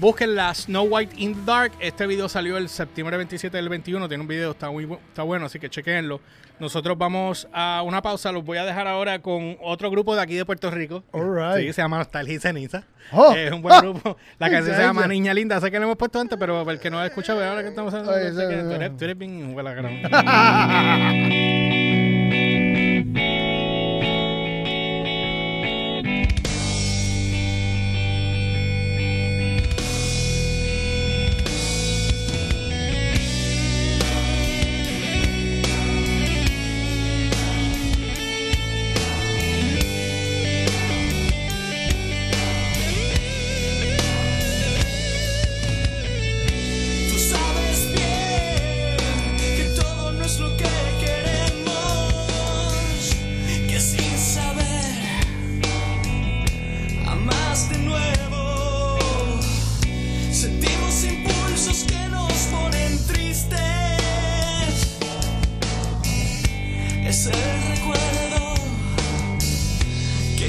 [0.00, 1.72] busquen la Snow White in the Dark.
[1.80, 5.46] Este video salió el septiembre 27 del 21, tiene un video, está muy está bueno,
[5.46, 6.20] así que chequenlo.
[6.60, 10.34] Nosotros vamos a una pausa, los voy a dejar ahora con otro grupo de aquí
[10.36, 11.02] de Puerto Rico.
[11.10, 11.66] All right.
[11.66, 12.84] Sí, se llama Nostalgia y Ceniza.
[13.10, 13.34] Oh.
[13.34, 13.80] es un buen Ah.
[13.80, 14.16] grupo.
[14.38, 15.06] La canción se llama.
[15.08, 17.44] Niña Linda, sé que lo hemos puesto antes, pero para el que no ha escuchado,
[17.44, 19.54] ahora que estamos hablando, tú, eres, tú eres bien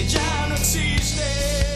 [0.06, 1.75] que ya no existe.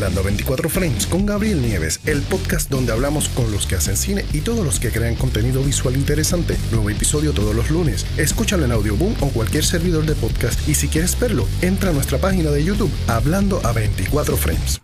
[0.00, 4.24] Hablando 24 Frames con Gabriel Nieves, el podcast donde hablamos con los que hacen cine
[4.32, 6.56] y todos los que crean contenido visual interesante.
[6.70, 8.06] Nuevo episodio todos los lunes.
[8.16, 12.16] Escúchalo en Audioboom o cualquier servidor de podcast y si quieres verlo, entra a nuestra
[12.16, 14.80] página de YouTube Hablando a 24 Frames.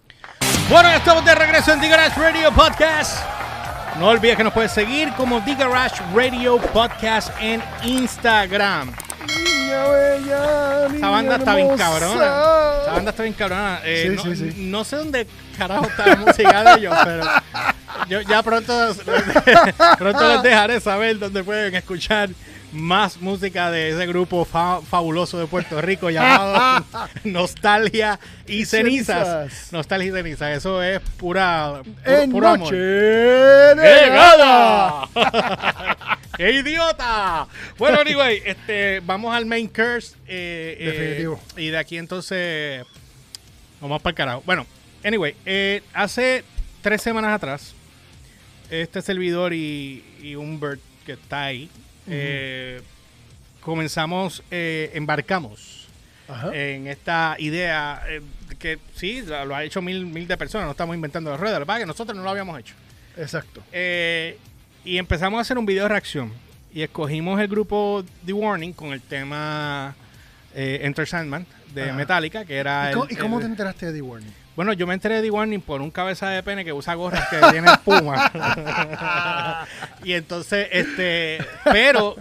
[0.68, 3.18] Bueno, estamos de regreso en The Radio Podcast.
[3.98, 8.92] No olvides que nos puedes seguir como The Garage Radio Podcast en Instagram.
[9.84, 12.24] Bella, Esta niña banda está bien cabrona.
[12.80, 13.80] Esta banda está bien cabrona.
[13.84, 14.54] Eh, Sí, no, sí, sí.
[14.56, 15.26] no sé dónde
[15.58, 17.24] carajo está la música de ellos, pero
[18.08, 18.72] yo ya pronto,
[19.98, 22.28] pronto les dejaré saber dónde pueden escuchar
[22.72, 26.84] más música de ese grupo fa- fabuloso de Puerto Rico llamado
[27.24, 29.72] Nostalgia y Cenizas.
[29.72, 30.56] Nostalgia y Cenizas.
[30.58, 32.58] Eso es pura, pu- En puro amor.
[32.58, 34.10] noche de
[36.36, 37.46] ¡Qué idiota!
[37.78, 40.16] Bueno, anyway, este, vamos al main curse.
[40.26, 41.40] eh, eh, Definitivo.
[41.56, 42.84] y de aquí entonces
[43.80, 44.42] vamos para el carajo.
[44.44, 44.66] Bueno,
[45.04, 46.44] anyway, eh, hace
[46.82, 47.74] tres semanas atrás,
[48.70, 51.70] este servidor y, y Humbert que está ahí,
[53.60, 55.88] comenzamos, embarcamos
[56.28, 56.54] Ajá.
[56.54, 58.02] en esta idea
[58.58, 61.78] que sí, lo, ha hecho mil, mil de personas, no estamos inventando la rueda, pasa
[61.78, 62.74] es que nosotros no lo habíamos hecho.
[63.16, 63.62] Exacto.
[63.72, 64.38] Eh,
[64.86, 66.32] y empezamos a hacer un video de reacción.
[66.72, 69.94] Y escogimos el grupo The Warning con el tema
[70.54, 71.92] eh, Enter Sandman de Ajá.
[71.94, 74.32] Metallica, que era ¿Y el- cómo, y cómo el- te enteraste de The Warning?
[74.54, 77.28] Bueno, yo me enteré de The Warning por un cabeza de pene que usa gorras
[77.28, 78.30] que tiene espuma.
[80.04, 82.16] y entonces, este, pero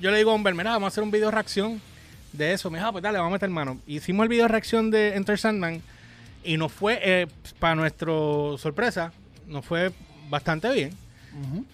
[0.00, 1.80] yo le digo a Humber, mira, vamos a hacer un video reacción
[2.32, 2.70] de eso.
[2.70, 3.78] Me dijo, ah, pues dale, vamos a meter mano.
[3.86, 5.80] Hicimos el video reacción de Enter Sandman
[6.42, 7.26] y nos fue, eh,
[7.60, 8.06] para nuestra
[8.58, 9.12] sorpresa,
[9.46, 9.92] nos fue
[10.28, 10.90] bastante bien.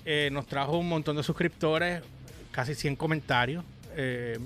[0.05, 2.03] Eh, nos trajo un montón de suscriptores,
[2.51, 3.65] casi 100 comentarios.
[3.97, 4.39] eh,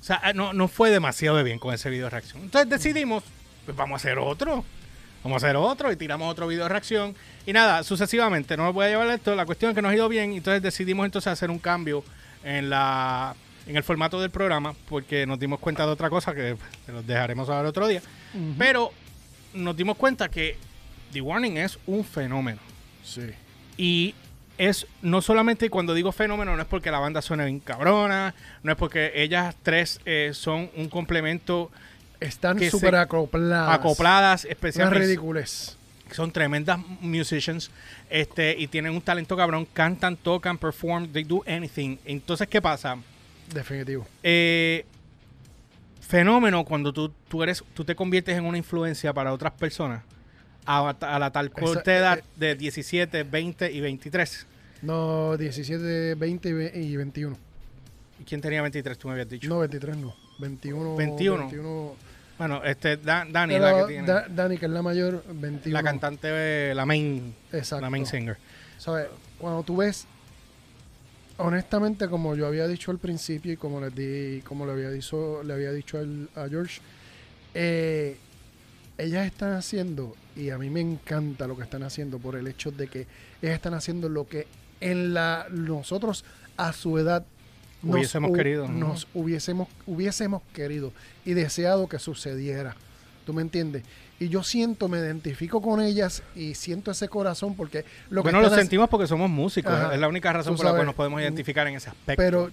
[0.00, 2.42] o sea, eh, no, no fue demasiado de bien con ese video de reacción.
[2.42, 3.24] Entonces decidimos,
[3.64, 4.64] pues vamos a hacer otro.
[5.24, 7.14] Vamos a hacer otro y tiramos otro video de reacción.
[7.44, 9.34] Y nada, sucesivamente, no me voy a llevar esto.
[9.34, 10.32] La cuestión es que nos ha ido bien.
[10.32, 12.04] Entonces decidimos entonces hacer un cambio
[12.44, 13.34] en la
[13.66, 17.06] en el formato del programa porque nos dimos cuenta de otra cosa que se los
[17.06, 18.00] dejaremos saber otro día.
[18.56, 18.92] Pero
[19.52, 20.56] nos dimos cuenta que
[21.12, 22.60] The Warning es un fenómeno.
[23.04, 23.30] Sí.
[23.76, 24.14] Y
[24.58, 28.72] es no solamente cuando digo fenómeno, no es porque la banda suene bien cabrona, no
[28.72, 31.70] es porque ellas tres eh, son un complemento
[32.20, 33.78] Están súper acopladas.
[33.78, 35.06] acopladas, especialmente.
[35.06, 35.76] ridiculez.
[36.10, 37.70] Son tremendas musicians
[38.10, 39.66] este, y tienen un talento cabrón.
[39.72, 41.98] Cantan, tocan, perform, they do anything.
[42.04, 42.96] Entonces, ¿qué pasa?
[43.52, 44.06] Definitivo.
[44.22, 44.86] Eh,
[46.00, 50.02] fenómeno cuando tú, tú eres tú te conviertes en una influencia para otras personas
[50.70, 54.46] a, a la tal corta edad eh, de 17, 20 y 23.
[54.82, 57.36] No, 17, 20 y ve- y 21.
[58.20, 58.98] ¿Y ¿Quién tenía 23?
[58.98, 59.48] Tú me habías dicho.
[59.48, 60.14] No, 23 no.
[60.38, 60.96] 21.
[60.96, 61.38] 21.
[61.48, 61.96] 21.
[62.38, 64.06] Bueno, este, Da- Dani, Era la que tiene.
[64.06, 65.72] Da- Dani, que es la mayor, 21.
[65.72, 67.80] la cantante, eh, la main, Exacto.
[67.80, 68.36] la main singer.
[68.78, 69.06] ¿Sabes?
[69.38, 70.06] Cuando tú ves,
[71.38, 75.42] honestamente, como yo había dicho al principio y como les di, como le había dicho,
[75.42, 76.80] le había dicho al- a George,
[77.54, 78.16] eh,
[78.98, 82.70] ellas están haciendo, y a mí me encanta lo que están haciendo por el hecho
[82.70, 83.06] de que
[83.42, 84.46] están haciendo lo que
[84.80, 86.24] en la nosotros
[86.56, 87.24] a su edad
[87.82, 88.88] Hubiésemos hu- querido, ¿no?
[88.88, 90.92] nos hubiésemos hubiésemos querido
[91.24, 92.74] y deseado que sucediera.
[93.26, 93.82] ¿Tú me entiendes?
[94.20, 98.40] Y yo siento, me identifico con ellas y siento ese corazón porque lo que bueno,
[98.40, 99.72] lo están haci- sentimos porque somos músicos.
[99.72, 99.94] Ajá.
[99.94, 102.20] Es la única razón por la cual nos podemos identificar en ese aspecto.
[102.20, 102.50] Pero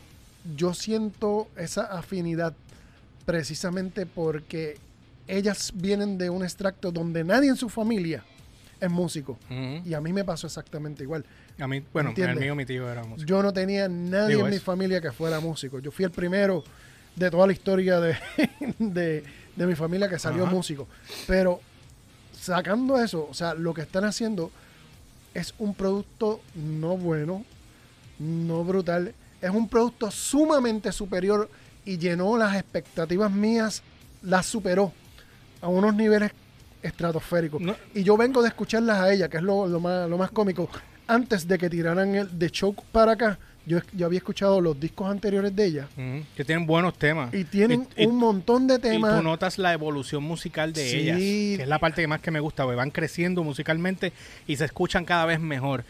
[0.55, 2.53] yo siento esa afinidad
[3.25, 4.77] precisamente porque
[5.27, 8.23] ellas vienen de un extracto donde nadie en su familia
[8.79, 9.37] es músico.
[9.85, 11.25] Y a mí me pasó exactamente igual.
[11.59, 12.37] A mí, bueno, ¿Entiendes?
[12.37, 13.27] el mío, mi tío era músico.
[13.27, 15.79] Yo no tenía nadie Digo, en mi familia que fuera músico.
[15.79, 16.63] Yo fui el primero
[17.15, 18.17] de toda la historia de,
[18.79, 19.23] de,
[19.55, 20.87] de mi familia que salió músico.
[21.27, 21.61] Pero
[22.37, 24.51] sacando eso, o sea, lo que están haciendo
[25.33, 27.45] es un producto no bueno,
[28.19, 29.13] no brutal.
[29.41, 31.49] Es un producto sumamente superior
[31.85, 33.83] y llenó las expectativas mías,
[34.21, 34.91] las superó
[35.65, 36.31] a unos niveles
[36.83, 37.59] estratosféricos.
[37.61, 37.75] No.
[37.93, 40.69] Y yo vengo de escucharlas a ella, que es lo, lo más, lo más cómico.
[41.07, 45.09] Antes de que tiraran el de show para acá, yo, yo había escuchado los discos
[45.09, 45.87] anteriores de ella.
[46.35, 47.33] Que tienen buenos temas.
[47.33, 49.17] Y tienen Y- y- un montón de Y temas.
[49.17, 50.97] tú notas la evolución musical de Sí.
[50.97, 52.77] ellas, que es la parte que más que me gusta, güey.
[52.77, 54.13] Van creciendo musicalmente
[54.45, 55.83] y se escuchan cada vez mejor.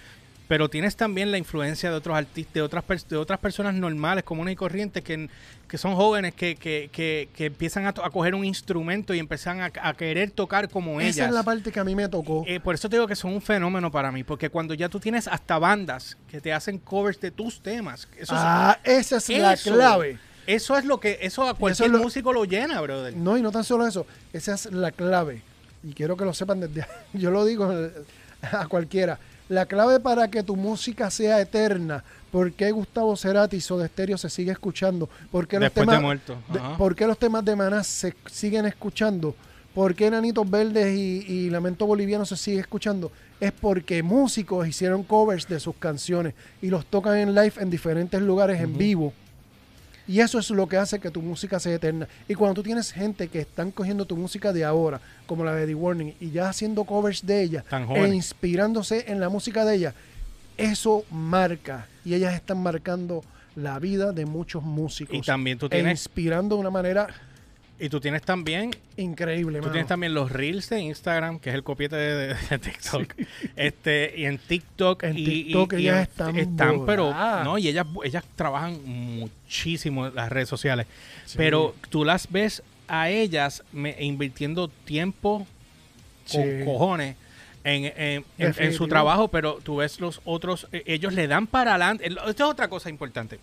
[0.47, 4.51] Pero tienes también la influencia de otros artistas, de otras, de otras personas normales, comunes
[4.53, 5.27] y corrientes, que,
[5.67, 9.61] que son jóvenes, que, que, que, que empiezan a, a coger un instrumento y empiezan
[9.61, 11.17] a, a querer tocar como ellas.
[11.17, 12.43] Esa es la parte que a mí me tocó.
[12.45, 14.99] Eh, por eso te digo que son un fenómeno para mí, porque cuando ya tú
[14.99, 19.29] tienes hasta bandas que te hacen covers de tus temas, eso es- ah, esa es
[19.29, 20.19] la clave.
[20.45, 23.15] Eso es lo que, eso a cualquier lo- músico lo llena, brother.
[23.17, 25.41] No, y no tan solo eso, esa es la clave.
[25.83, 27.67] Y quiero que lo sepan desde yo lo digo
[28.51, 29.17] a cualquiera.
[29.49, 34.29] La clave para que tu música sea eterna, ¿por qué Gustavo Cerati de Stereo se
[34.29, 35.07] sigue escuchando?
[35.31, 36.35] ¿Por qué los Después temas de muerto.
[36.51, 36.77] de- Ajá.
[36.77, 39.35] ¿Por qué los temas de Maná se siguen escuchando?
[39.75, 43.11] ¿Por qué Nanitos Verdes y, y Lamento Boliviano se sigue escuchando?
[43.39, 48.21] Es porque músicos hicieron covers de sus canciones y los tocan en live en diferentes
[48.21, 49.13] lugares en vivo.
[50.07, 52.07] Y eso es lo que hace que tu música sea eterna.
[52.27, 55.65] Y cuando tú tienes gente que están cogiendo tu música de ahora, como la de
[55.65, 57.63] The Warning, y ya haciendo covers de ella,
[57.95, 59.93] e inspirándose en la música de ella,
[60.57, 61.87] eso marca.
[62.03, 63.23] Y ellas están marcando
[63.55, 65.15] la vida de muchos músicos.
[65.15, 67.07] Y también tú E tienes, inspirando de una manera
[67.79, 69.57] y tú tienes también, increíble.
[69.59, 69.71] tú mano.
[69.73, 73.13] tienes también los reels de Instagram, que es el copiete de, TikTok.
[73.55, 77.13] Este, y en TikTok, En y, TikTok y ellas en- están pero,
[77.43, 80.87] no, y ellas, ellas trabajan muchísimo en las redes sociales.
[81.25, 81.35] Sí.
[81.37, 85.45] Pero tú las ves a ellas me- invirtiendo tiempo
[86.31, 86.65] con Sí.
[86.65, 87.15] cojones
[87.65, 91.47] en, en- en- en su trabajo, pero tú ves los otros, eh, ellos le dan
[91.47, 92.05] para adelante.
[92.07, 93.39] Esto es otra cosa importante.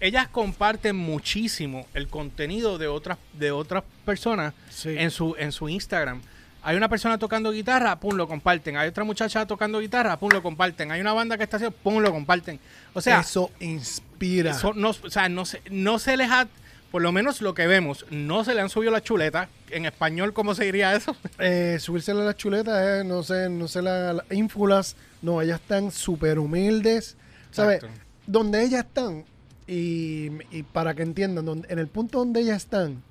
[0.00, 4.90] Ellas comparten muchísimo el contenido de otras, de otras personas Sí.
[4.96, 6.20] en, su, en su Instagram.
[6.66, 8.76] Hay una persona tocando guitarra, pum, lo comparten.
[8.78, 10.90] Hay otra muchacha tocando guitarra, pum, lo comparten.
[10.92, 12.58] Hay una banda que está haciendo, pum, lo comparten.
[12.94, 14.50] O sea, eso inspira.
[14.52, 16.46] eso no, o sea, no, se, no se les ha,
[16.94, 19.48] por lo menos lo que vemos, no se le han subido la chuleta.
[19.70, 21.16] En español, ¿cómo se diría eso?
[21.40, 24.94] Eh, subírsela a las chuletas, eh, no sé, no sé, la- las ínfulas.
[25.20, 27.16] No, ellas están súper humildes.
[27.50, 27.82] ¿Sabes?
[28.28, 29.24] Donde ellas están,
[29.66, 33.02] Y, y para que entiendan, donde- en el punto donde ellas están,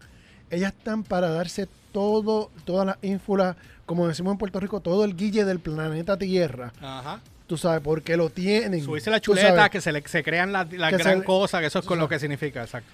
[0.50, 5.18] ellas están para darse todo, todas las ínfulas, como decimos en Puerto Rico, todo el
[5.18, 6.72] guille del planeta Tierra.
[6.80, 7.20] Ajá.
[7.48, 8.82] Tú sabes, porque lo tienen.
[8.82, 11.66] Subirse la chuleta, que se, le, se crean la, la Que gran se- cosa, que
[11.66, 12.90] eso es con lo que significa, exacto.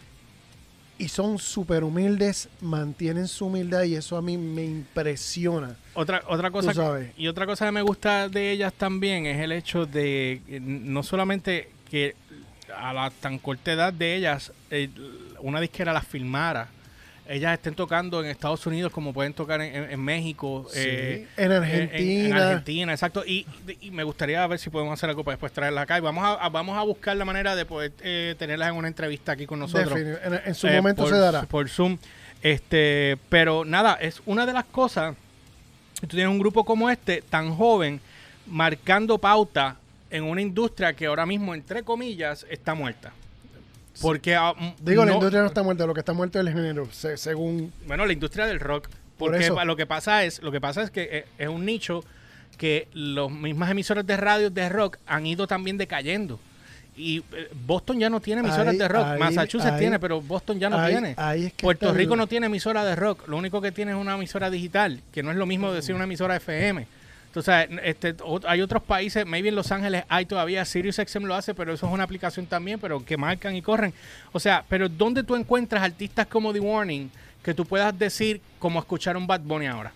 [0.99, 5.75] Y son súper humildes, mantienen su humildad y eso a mí me impresiona.
[5.93, 6.71] Otra, otra cosa
[7.17, 11.01] y otra cosa que me gusta de ellas también es el hecho de eh, no
[11.01, 12.15] solamente que
[12.75, 14.89] a la tan corta edad de ellas eh,
[15.39, 16.67] una disquera las filmara
[17.29, 21.51] ellas estén tocando en Estados Unidos como pueden tocar en, en- en México eh, en
[21.51, 22.27] en- Argentina.
[22.27, 23.45] en, Argentina exacto y,
[23.81, 26.33] y me gustaría ver si podemos hacer algo para después traerlas acá y vamos a,
[26.33, 29.59] a- vamos a buscar la manera de poder eh, tenerlas en una entrevista aquí con
[29.59, 29.97] nosotros
[30.45, 31.41] en, su eh, momento por, se dará.
[31.43, 31.97] Por Zoom.
[32.41, 35.15] Este, pero nada, es una de las cosas.
[36.01, 37.99] Tú tienes un grupo como este, tan joven,
[38.47, 39.75] marcando pauta
[40.09, 43.11] en una industria que ahora mismo, entre comillas, está muerta.
[44.01, 46.53] Porque, ah, mm, Digo, la industria no está muerta, lo que está muerto es el
[46.53, 47.71] género, se- según...
[47.87, 48.87] bueno, la industria del rock.
[49.17, 52.03] Por Porque lo que pasa es, lo que pasa es que eh, es un nicho
[52.57, 56.39] que las mismas emisoras de radio de rock han ido también decayendo.
[56.95, 59.05] Y eh, Boston ya no tiene emisoras Ahí- de rock.
[59.05, 61.13] ahí- Massachusetts ahí- tiene, pero Boston ya no tiene.
[61.17, 63.27] ahí es que Puerto el- Rico no tiene emisora de rock.
[63.27, 66.03] Lo único que tiene es una emisora digital, que no es lo mismo decir una
[66.05, 66.87] emisora FM.
[67.29, 68.15] Entonces, este,
[68.47, 71.93] hay otros países, maybe en Los Ángeles hay todavía, SiriusXM lo hace, pero eso es
[71.93, 73.93] una aplicación también, pero que marcan y corren.
[74.31, 77.11] O sea, pero ¿dónde tú encuentras artistas como The Warning
[77.43, 79.93] que tú puedas decir como escuchar un Bad Bunny ahora?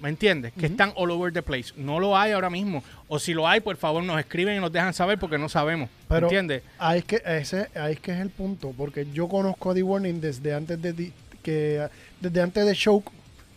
[0.00, 0.52] ¿Me entiendes?
[0.52, 1.72] Que están all over the place.
[1.76, 2.84] No lo hay ahora mismo.
[3.08, 5.88] O si lo hay, por favor, nos escriben y nos dejan saber porque no sabemos.
[6.06, 6.62] Pero ¿Entiendes?
[6.78, 9.82] Ahí es, que, ese, ahí es que es el punto, porque yo conozco a The
[9.82, 11.12] Warning desde antes de
[11.42, 11.88] que
[12.20, 13.02] desde antes de Show,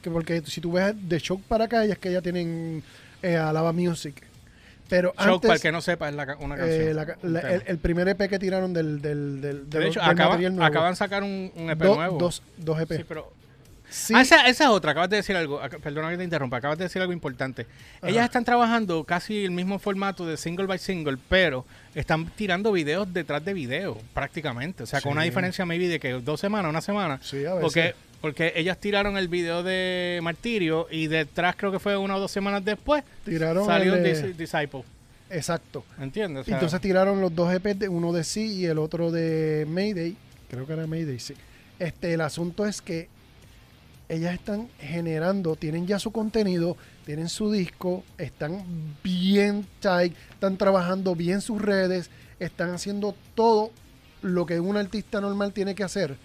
[0.01, 2.83] que porque si tú ves de Show para acá, es que ya tienen
[3.21, 4.23] eh, Alaba Music.
[4.87, 6.81] Pero Shock, antes, para el que no sepa, es la una canción.
[6.87, 7.53] eh, la ca- un la- tema.
[7.53, 10.55] el, el primer EP que tiraron del, del, del, de del- hecho, del acaba- material
[10.55, 10.67] nuevo.
[10.67, 12.17] acaban de sacar un, un EP Do- nuevo.
[12.17, 12.97] Dos, dos EP.
[12.97, 13.31] Sí, pero
[13.91, 16.77] Sí, Ah, esa, esa es otra, acabas de decir algo, perdona que te interrumpa, acabas
[16.77, 17.65] de decir algo importante.
[18.03, 21.65] Ellas están trabajando casi el mismo formato de single by single, pero
[21.95, 24.83] están tirando videos detrás de video, prácticamente.
[24.83, 27.19] O sea, con una diferencia maybe de que dos semanas, una semana.
[27.23, 27.61] Sí, a veces.
[27.61, 32.19] Porque, porque ellas tiraron el video de Martirio y detrás creo que fue una o
[32.19, 34.83] dos semanas después tiraron salió el, Dis- Disciple.
[35.29, 35.83] Exacto.
[35.99, 36.41] ¿Entiendes?
[36.41, 39.65] O sea, Entonces tiraron los dos EPs, de, uno de sí y el otro de
[39.69, 40.17] Mayday.
[40.49, 41.33] Creo que era Mayday, sí.
[41.77, 43.07] Este, el asunto es que
[44.09, 48.63] ellas están generando, tienen ya su contenido, tienen su disco, están
[49.03, 52.09] bien tight, están trabajando bien sus redes,
[52.39, 53.71] están haciendo todo
[54.23, 56.17] lo que un artista normal tiene que hacer.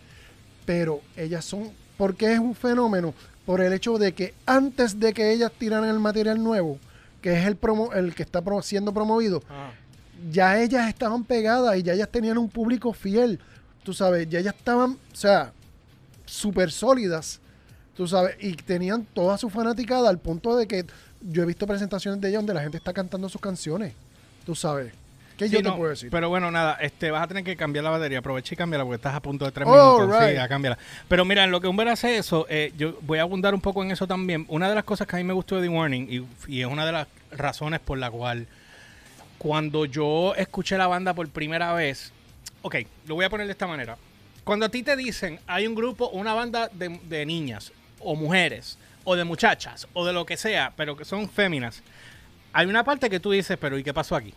[0.65, 3.15] Pero ellas son, ¿por qué es un fenómeno?
[3.47, 6.79] Por el hecho de que antes de que ellas tiraran el material nuevo,
[7.21, 9.71] que es el, promo, el que está siendo promovido, ah.
[10.31, 13.39] ya ellas estaban pegadas y ya ellas tenían un público fiel.
[13.83, 15.53] Tú sabes, ya ellas estaban, o sea,
[16.25, 17.41] súper sólidas.
[17.95, 20.87] Tú sabes, y tenían toda su fanaticada al punto de que
[21.21, 23.95] yo he visto presentaciones de ellas donde la gente está cantando sus canciones.
[24.45, 24.93] Tú sabes.
[25.37, 26.11] ¿Qué Sí, yo no, te puedo decir?
[26.11, 28.19] Pero bueno, nada, este, vas a tener que cambiar la batería.
[28.21, 30.25] Aprovecha y cámbiala porque estás a punto de tres Oh, minutos.
[30.29, 30.79] Sí, ya cámbiala.
[31.09, 33.83] Pero mira, en lo que Humber hace eso, eh, yo voy a abundar un poco
[33.83, 34.45] en eso también.
[34.49, 36.67] Una de las cosas que a mí me gustó de The Warning, y, y es
[36.67, 38.47] una de las razones por la cual
[39.39, 42.13] cuando yo escuché la banda por primera vez,
[42.63, 42.77] ok,
[43.07, 43.97] lo voy a poner de esta manera.
[44.45, 48.79] Cuando a ti te dicen, hay un grupo, una banda de, de niñas, o mujeres,
[49.05, 51.83] o de muchachas, o de lo que sea, pero que son féminas,
[52.53, 54.33] hay una parte que tú dices, pero ¿y qué pasó aquí?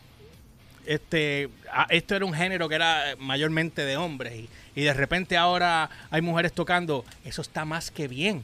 [0.88, 1.50] Este,
[1.90, 6.22] esto era un género que era mayormente de hombres y, y de repente ahora hay
[6.22, 8.44] mujeres tocando, eso está más que bien,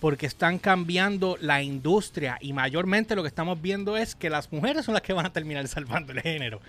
[0.00, 4.84] porque están cambiando la industria y mayormente lo que estamos viendo es que las mujeres
[4.84, 6.60] son las que van a terminar salvando el género.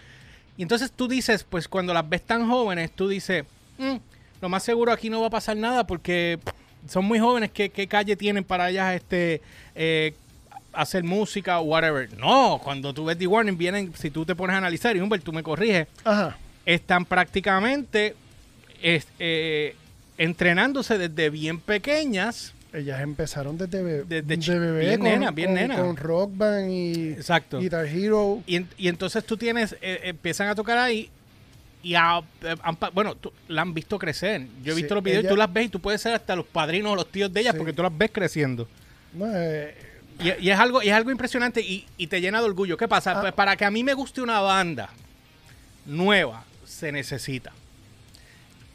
[0.58, 3.46] Y entonces tú dices, pues cuando las ves tan jóvenes, tú dices,
[3.80, 3.96] "Mm,
[4.42, 6.38] lo más seguro aquí no va a pasar nada porque
[6.88, 9.42] son muy jóvenes, ¿qué, qué calle tienen para ellas este,
[9.74, 10.14] eh,
[10.74, 12.12] hacer música o whatever?
[12.18, 15.24] No, cuando tú ves The Warning, vienen, si tú te pones a analizar, y Humbert,
[15.24, 16.38] tú me corriges, Ajá.
[16.66, 18.16] están prácticamente
[18.82, 19.76] es- eh,
[20.18, 22.54] entrenándose desde bien pequeñas.
[22.74, 25.78] Ellas empezaron desde, be- Desde de bebé bien con, nena, bien con- nena.
[25.78, 27.60] con Rock Band y Exacto.
[27.60, 28.42] Guitar Hero.
[28.48, 31.10] Y, y entonces tú tienes, eh, empiezan a tocar ahí
[31.84, 32.56] y a- eh,
[32.94, 34.48] bueno, tú, la han visto crecer.
[34.64, 36.36] Yo he Sí, visto los videos y tú las ves y tú puedes ser hasta
[36.36, 37.58] los padrinos o los tíos de ellas Sí.
[37.60, 38.68] porque tú las ves creciendo.
[39.14, 39.76] No, eh,
[40.20, 42.78] Y, y es algo y es algo impresionante y, y te llena de orgullo.
[42.78, 43.18] ¿Qué pasa?
[43.18, 43.22] Ah.
[43.22, 44.90] Pues para que a mí me guste una banda
[45.86, 47.52] nueva, se necesita.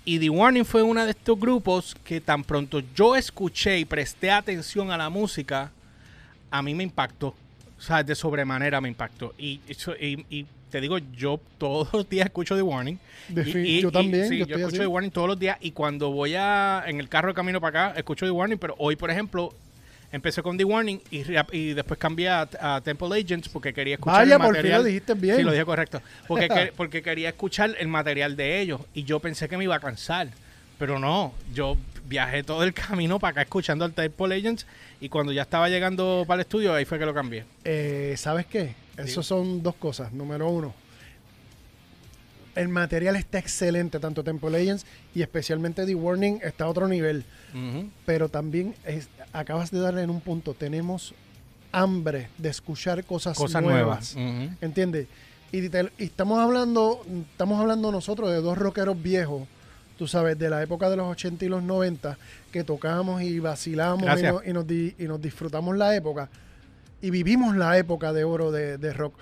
[0.05, 4.31] Y The Warning fue uno de estos grupos que tan pronto yo escuché y presté
[4.31, 5.71] atención a la música,
[6.51, 7.35] a mí me impactó.
[7.79, 9.35] O sea, de sobremanera me impactó.
[9.39, 12.99] Y, eso- y, y te digo, yo todos los días escucho The Warning.
[13.55, 14.79] Y- yo también, sí, yo escucho así.
[14.79, 15.59] The Warning todos los días.
[15.61, 18.59] Y cuando voy a en el carro de camino para acá, escucho The Warning.
[18.59, 19.55] Pero hoy, por ejemplo,
[20.13, 24.35] empecé con The Warning y, después cambié a, a Temple Agents porque quería escuchar Vaya,
[24.35, 24.81] el por fin material.
[24.83, 25.37] lo dijiste bien.
[25.37, 26.03] Sí, lo dije correcto.
[26.27, 28.81] Porque, que- porque quería escuchar el material de ellos.
[28.95, 30.29] Y yo pensé que me iba a cansar.
[30.79, 34.67] Pero no, yo viajé todo el camino para acá escuchando al Temple Agents.
[35.01, 37.45] Y cuando ya estaba llegando para el estudio, ahí fue que lo cambié.
[37.65, 38.75] Eh, ¿Sabes qué?
[38.97, 40.13] Eso son dos cosas.
[40.13, 40.75] Número uno,
[42.59, 44.85] el material está excelente, tanto Temple Legends
[45.15, 47.25] y especialmente The Warning está a otro nivel.
[48.05, 50.55] Pero también es- acabas de darle en un punto.
[50.55, 51.15] Tenemos
[51.73, 54.17] hambre de escuchar cosas, Cosas nuevas.
[54.17, 54.57] nuevas.
[54.61, 55.07] ¿Entiendes?
[55.53, 59.47] Y, te- y estamos hablando, estamos hablando nosotros de dos rockeros viejos,
[59.97, 62.19] tú sabes, de la época de los 80 y los 90,
[62.53, 66.29] que tocamos y vacilamos y, nos- y nos, di- y nos disfrutamos la época.
[67.01, 69.15] Y vivimos la época de oro de, de rock.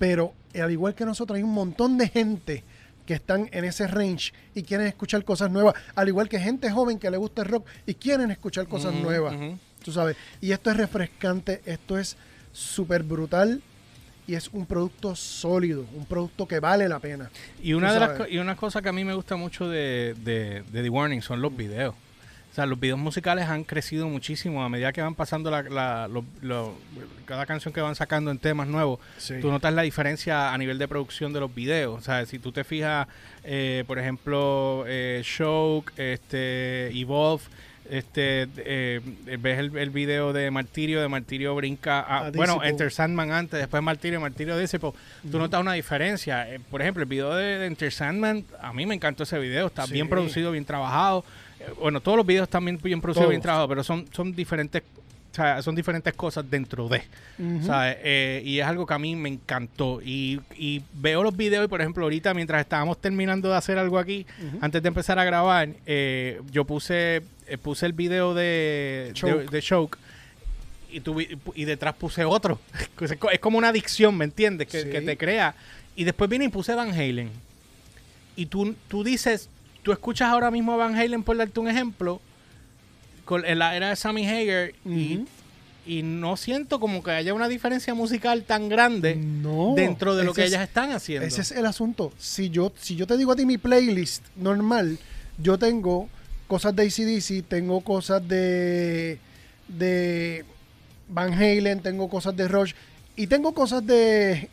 [0.00, 2.64] Pero al igual que nosotros, hay un montón de gente
[3.04, 5.74] que están en ese range y quieren escuchar cosas nuevas.
[5.94, 9.36] Al igual que gente joven que le gusta el rock y quieren escuchar cosas nuevas.
[9.84, 10.16] Tú sabes.
[10.40, 12.16] Y esto es refrescante, esto es
[12.50, 13.60] súper brutal
[14.26, 17.30] y es un producto sólido, un producto que vale la pena.
[17.62, 20.62] Y una, de las, y una cosa que a mí me gusta mucho de, de,
[20.72, 21.94] de The Warning son los videos.
[22.60, 26.24] Sea, los videos musicales han crecido muchísimo a medida que van pasando la, la- lo-
[26.42, 26.74] lo-
[27.24, 29.00] cada canción que van sacando en temas nuevos.
[29.18, 29.34] Sí.
[29.40, 31.98] Tú notas la diferencia a nivel de producción de los videos.
[31.98, 33.06] O sea, si tú te fijas,
[33.44, 35.22] eh, por ejemplo, eh,
[35.96, 37.44] este, Evolve,
[37.88, 39.00] este, eh,
[39.40, 42.62] ves el, el video de Martirio, de Martirio brinca a, A bueno.
[42.62, 44.92] Enter Sandman antes, después Martirio, Martirio Disciple.
[45.30, 46.52] Tú notas una diferencia.
[46.54, 49.66] Eh, por ejemplo, el video de, de Enter Sandman, a mí me encantó ese video.
[49.66, 49.92] Está Sí.
[49.94, 51.24] bien producido, bien trabajado.
[51.80, 53.44] Bueno, todos los videos están bien, bien producidos, bien Todos.
[53.44, 54.82] trabajados, pero son, son diferentes.
[55.30, 57.02] O sea, son diferentes cosas dentro de.
[57.38, 60.00] Eh, y es algo que a mí me encantó.
[60.02, 63.98] Y, y veo los videos y, por ejemplo, ahorita mientras estábamos terminando de hacer algo
[63.98, 64.26] aquí,
[64.60, 69.50] antes de empezar a grabar, eh, yo puse, eh, puse el video de de, Choke.
[69.50, 69.98] de Choke
[70.90, 71.00] y,
[71.54, 72.58] y detrás puse otro.
[73.00, 74.66] es co- es como una adicción, ¿me entiendes?
[74.66, 74.90] Que, Sí.
[74.90, 75.54] que te crea.
[75.94, 77.30] Y después vine y puse Van Halen.
[78.34, 79.48] Y tú, tú dices,
[79.82, 82.20] tú escuchas ahora mismo a Van Halen, por darte un ejemplo,
[83.24, 85.24] con, en la era de Sammy Hager, y,
[86.02, 90.44] no siento como que haya una diferencia musical tan grande No, dentro de lo que
[90.44, 91.26] es- ellas están haciendo.
[91.26, 92.12] Ese es el asunto.
[92.18, 94.98] Si yo, si yo te digo a ti mi playlist normal,
[95.38, 96.08] yo tengo
[96.46, 99.18] cosas de ACDC, tengo cosas de,
[99.66, 100.44] de
[101.08, 102.72] Van Halen, tengo cosas de Rush
[103.16, 104.48] y tengo cosas de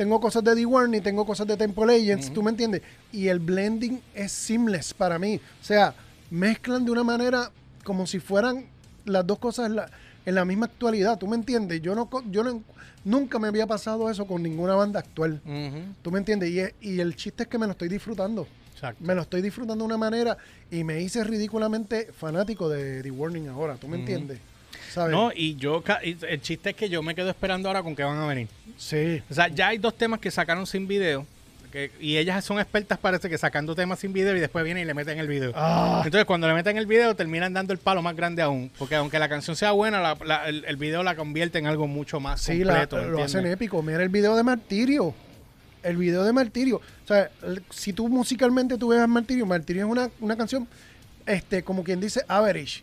[0.00, 2.80] tengo cosas de The Warning, tengo cosas de Temple Legends, ¿tú me entiendes?
[3.12, 5.38] Y el blending es seamless para mí.
[5.60, 5.92] O sea,
[6.30, 7.50] mezclan de una manera
[7.84, 8.64] como si fueran
[9.04, 9.90] las dos cosas en la,
[10.24, 11.82] en la misma actualidad, ¿tú me entiendes?
[11.82, 12.62] Yo no yo no,
[13.04, 15.42] nunca me había pasado eso con ninguna banda actual.
[15.44, 16.48] Ujú, ¿Tú me entiendes?
[16.48, 18.48] Y, es- y el chiste es que me lo estoy disfrutando.
[18.72, 19.04] Exacto.
[19.04, 20.38] Me lo estoy disfrutando de una manera
[20.70, 23.74] y me hice ridículamente fanático de The Warning ahora.
[23.76, 24.38] ¿Tú me entiendes?
[24.92, 25.12] ¿Sabes?
[25.12, 28.18] No, y yo, el chiste es que yo me quedo esperando ahora con qué van
[28.18, 28.48] a venir.
[28.76, 29.22] Sí.
[29.30, 31.26] O sea, ya hay dos temas que sacaron sin video.
[31.70, 34.86] que- y ellas son expertas, parece que sacando temas sin video y después vienen y
[34.86, 35.52] le meten el video.
[35.54, 38.72] Ah, Entonces, cuando le meten el video, terminan dando el palo más grande aún.
[38.76, 41.86] Porque aunque la canción sea buena, la- la- el, el video la convierte en algo
[41.86, 42.96] mucho más sí, la- completo.
[42.96, 43.34] lo ¿entiendes?
[43.36, 43.80] hacen épico.
[43.84, 45.14] Mira el video de Martirio.
[45.84, 46.78] El video de Martirio.
[46.78, 50.66] O sea, el- si tú musicalmente tú ves a Martirio, Martirio es una, una canción,
[51.24, 52.82] este, como quien dice, average.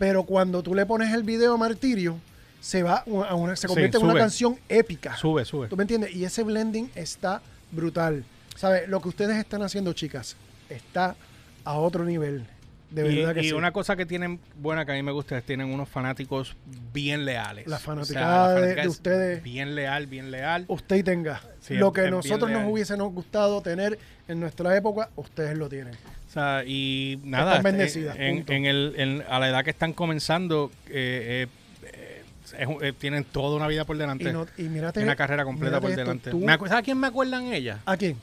[0.00, 2.16] Pero cuando tú le pones el video a Martirio,
[2.58, 5.14] se va a una, se Sí, convierte en una canción épica.
[5.14, 5.68] Sube, sube.
[5.68, 6.16] ¿Tú me entiendes?
[6.16, 8.24] Y ese blending está brutal.
[8.56, 8.88] ¿Sabes?
[8.88, 10.36] Lo que ustedes están haciendo, chicas,
[10.70, 11.16] está
[11.64, 12.46] a otro nivel.
[12.90, 13.52] De Y, verdad que y sí.
[13.52, 16.56] una cosa que tienen buena que a mí me gusta es que tienen unos fanáticos
[16.92, 17.66] bien leales.
[17.68, 19.42] La O sea, fanaticada la de- fanaticada de es ustedes.
[19.44, 20.64] Bien leal, bien leal.
[20.66, 21.40] Usted y tenga.
[21.60, 25.94] Sí, lo que nosotros nos hubiésemos gustado tener en nuestra época, ustedes lo tienen.
[25.94, 29.92] O sea, y nada, Están bendecidas, en, en el, en- a la edad que están
[29.92, 31.46] comenzando, eh,
[31.82, 34.28] eh, eh, tienen toda una vida por delante.
[34.28, 36.32] Y, no, y mírate, una carrera completa por delante.
[36.34, 37.78] Me ¿Sabes a quién me acuerdan ellas?
[37.86, 38.16] ¿A quién?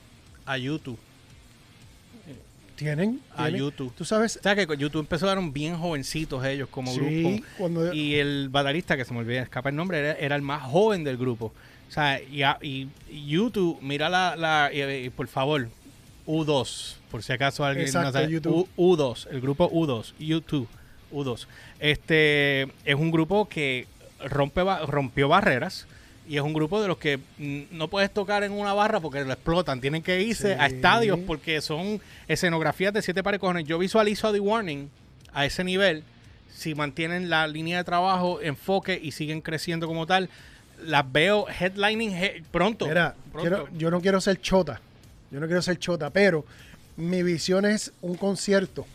[0.46, 0.98] A YouTube.
[2.78, 3.20] ¿Tienen?
[3.34, 3.60] A ¿Tienen?
[3.60, 3.92] YouTube.
[3.94, 7.44] Tú sabes, O sea, que YouTube empezaron bien jovencitos ellos como Sí, grupo.
[7.58, 10.62] cuando- Y el baterista, que se me olvida, escapa el nombre, era, era el más
[10.62, 11.52] joven del grupo.
[11.88, 15.68] O sea, y, y- y YouTube, mira la, la y- por favor,
[16.26, 18.30] U2, por si acaso alguien Exacto, no sabe.
[18.30, 18.68] YouTube.
[18.76, 20.68] U, 2 el grupo U2, YouTube,
[21.12, 21.46] U2.
[21.80, 23.86] Este es un grupo que
[24.20, 25.86] rompe rompió barreras
[26.28, 29.32] y es un grupo de los que no puedes tocar en una barra porque lo
[29.32, 29.80] explotan.
[29.80, 33.64] Tienen que irse a estadios porque son escenografías de siete pares cojones.
[33.64, 34.90] Yo visualizo a The Warning
[35.32, 36.02] a ese nivel
[36.54, 40.28] si mantienen la línea de trabajo, enfoque y siguen creciendo como tal.
[40.84, 42.86] las veo headlining he- pronto.
[42.86, 43.48] Mira, pronto.
[43.50, 44.80] quiero- yo no quiero ser chota.
[45.32, 46.44] Yo no quiero ser chota, pero
[46.96, 48.86] mi visión es un concierto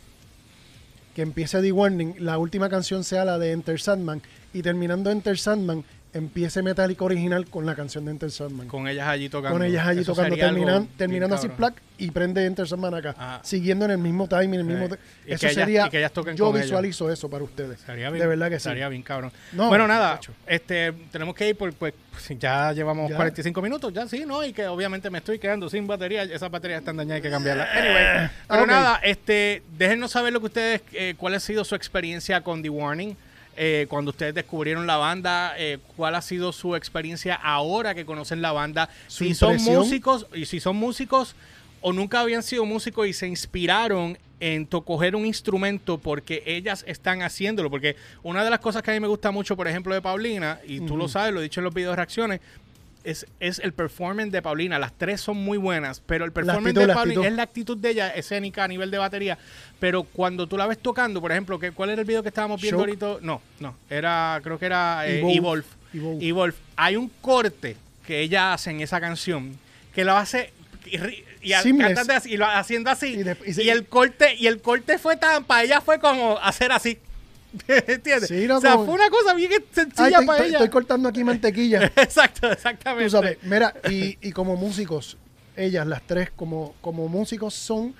[1.15, 4.21] que empiece The Warning, la última canción sea la de Enter Sandman
[4.53, 8.67] y terminando Enter Sandman empiece Metallica original con la canción de Enter Sandman.
[8.67, 9.63] Con, con ellas allí tocando.
[9.63, 13.39] ellas allí Eso tocando, sería terminan- terminando así plac y prende Enter Sandman acá, Ajá.
[13.43, 14.97] siguiendo en el mismo timing, en el mismo Eh,
[15.27, 16.67] y Eso que ellas- sería y que ellas toquen yo con ellos.
[16.67, 17.79] visualizo eso para ustedes.
[17.95, 18.67] Bien, de verdad que sí.
[18.67, 19.31] Estaría bien, cabrón.
[19.53, 21.93] No, bueno, nada, este, tenemos que ir porque pues,
[22.39, 23.15] ya llevamos Ya.
[23.15, 24.43] 45 minutos, ya sí, ¿no?
[24.45, 26.23] Y que obviamente me estoy quedando sin batería.
[26.23, 27.69] Esas baterías están dañadas, hay que cambiarlas.
[27.75, 32.41] Anyway, pero nada, este, déjenos saber lo que ustedes, eh, cuál ha sido su experiencia
[32.41, 33.15] con The Warning.
[33.55, 38.41] Eh, cuando ustedes descubrieron la banda, eh, cuál ha sido su experiencia ahora que conocen
[38.41, 41.35] la banda, si son músicos y si son músicos
[41.81, 47.21] o nunca habían sido músicos y se inspiraron en coger un instrumento porque ellas están
[47.21, 47.69] haciéndolo.
[47.69, 50.59] Porque una de las cosas que a mí me gusta mucho, por ejemplo, de Paulina,
[50.67, 52.41] y tú lo sabes, lo he dicho en los videos de reacciones,
[53.03, 54.79] es, es el performance de Paulina.
[54.79, 57.89] Las tres son muy buenas, pero el performance actitud, de Paulina es la actitud de
[57.89, 59.37] ella escénica a nivel de batería.
[59.79, 62.61] Pero cuando tú la ves tocando, por ejemplo, que, ¿cuál era el video que estábamos
[62.61, 63.03] viendo Choke.
[63.03, 63.25] ahorita?
[63.25, 65.65] No, no, era, creo que era eh, Evolve.
[65.93, 66.55] Evolve.
[66.75, 67.75] Hay un corte
[68.07, 69.57] que ella hace en esa canción
[69.93, 70.51] que lo hace
[70.85, 70.97] y,
[71.41, 71.61] y al-
[72.09, 74.97] así, y lo haciendo así Y y, de- y se- el corte y el corte
[74.97, 76.97] fue tan para ella fue como hacer así
[77.87, 78.27] ¿entiendes?
[78.29, 81.09] Sí, no, o sea como- fue una cosa bien sencilla para estoy- ella estoy cortando
[81.09, 81.85] aquí mantequilla.
[81.95, 85.17] exacto exactamente Tú sabes, mira, y, y como músicos,
[85.55, 87.93] ellas, las tres, como, como músicos, son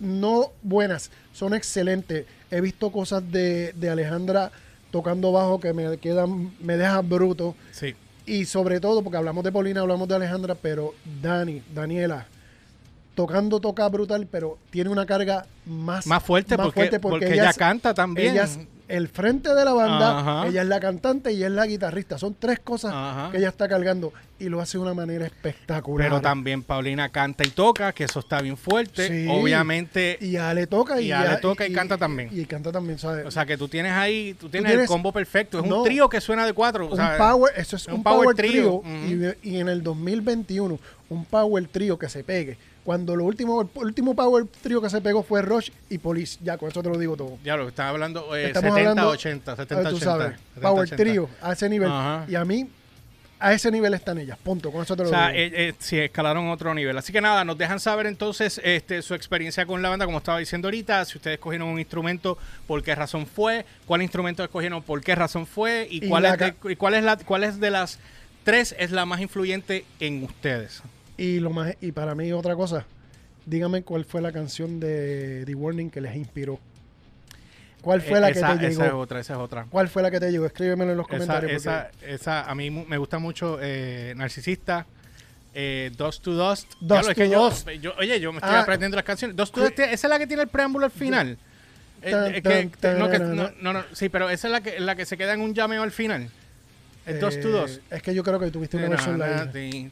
[0.00, 2.26] no buenas, son excelentes.
[2.50, 4.50] He visto cosas de, de Alejandra
[4.90, 7.54] tocando bajo que me quedan, me dejan bruto.
[7.70, 7.94] sí
[8.26, 12.26] Y sobre todo, porque hablamos de Paulina, hablamos de Alejandra, pero Dani, Daniela,
[13.14, 18.32] tocando toca brutal, pero tiene una carga más, Más fuerte porque- porque ella canta también.
[18.32, 18.58] Ella es
[18.88, 20.46] el frente de la banda, Ajá.
[20.48, 22.18] ella es la cantante y es la guitarrista.
[22.18, 23.30] Son tres cosas Ajá.
[23.30, 26.08] que ella está cargando y lo hace de una manera espectacular.
[26.08, 29.26] pero también Paulina canta y toca que eso está bien fuerte Sí.
[29.30, 32.28] obviamente Y Ale toca y, Y Ale toca y canta también.
[32.32, 33.24] Y, canta también, ¿sabes?
[33.26, 35.78] o sea que tú tienes ahí tú tienes, tienes- el combo perfecto es no.
[35.78, 38.34] un trío que suena de cuatro un power, eso es un, power.
[38.34, 38.82] Ujú.
[39.42, 40.78] y, y en el 2021,
[41.08, 42.56] un power trio que se pegue.
[42.84, 46.38] Cuando lo último, el último power trio que se pegó fue Rush y Police.
[46.42, 47.38] Ya, con eso te lo digo todo.
[47.44, 50.04] Ya lo que estaba hablando, eh, Estamos 70, hablando, 80, eh, 70, tú 80.
[50.04, 50.96] sabes, 70, Power 80.
[50.96, 51.88] Trio, a ese nivel.
[51.88, 52.24] Ajá.
[52.28, 52.68] Y a mí,
[53.42, 54.38] a ese nivel están ellas.
[54.38, 54.70] Punto.
[54.70, 56.96] Con eso te O lo sea, eh, eh, sí, escalaron a otro nivel.
[56.96, 60.38] Así que nada, nos dejan saber entonces este, su experiencia con la banda, como estaba
[60.38, 65.02] diciendo ahorita, si ustedes escogieron un instrumento, por qué razón fue, cuál instrumento escogieron, por
[65.02, 67.58] qué razón fue, y, Y cuál, la es de, y cuál, es la, cuál es
[67.58, 67.98] de las
[68.44, 70.82] tres es la más influyente en ustedes.
[71.16, 72.86] Y, lo más, y para mí, otra cosa.
[73.44, 76.60] Dígame cuál fue la canción de The Warning que les inspiró.
[77.82, 78.98] ¿Cuál fue Eh, la esa, que te esa es llegó?
[79.00, 79.66] otra, esa es otra.
[79.68, 80.46] ¿Cuál fue la que te llegó?
[80.46, 81.52] Escríbemelo en los comentarios.
[81.52, 84.86] esa, porque- esa, a mí me gusta mucho eh, Narcisista.
[85.54, 86.70] Eh, Dust to Dust.
[86.80, 87.68] Dust Diablo, es que yo- Dust.
[87.80, 88.60] yo- oye, yo me estoy Ah.
[88.60, 89.36] aprendiendo las canciones.
[89.36, 91.36] Dust to Dust, esa es la que tiene el preámbulo al final.
[92.00, 92.40] Eh, Tan, que-
[92.80, 93.34] tan, no, que- tararara.
[93.34, 95.54] no, no, no, sí, pero esa es la que, la que se queda en un
[95.54, 96.30] llameo al final.
[97.20, 97.80] Dust to Eh, Dust.
[97.90, 99.90] Es que yo creo que tuviste una versión live.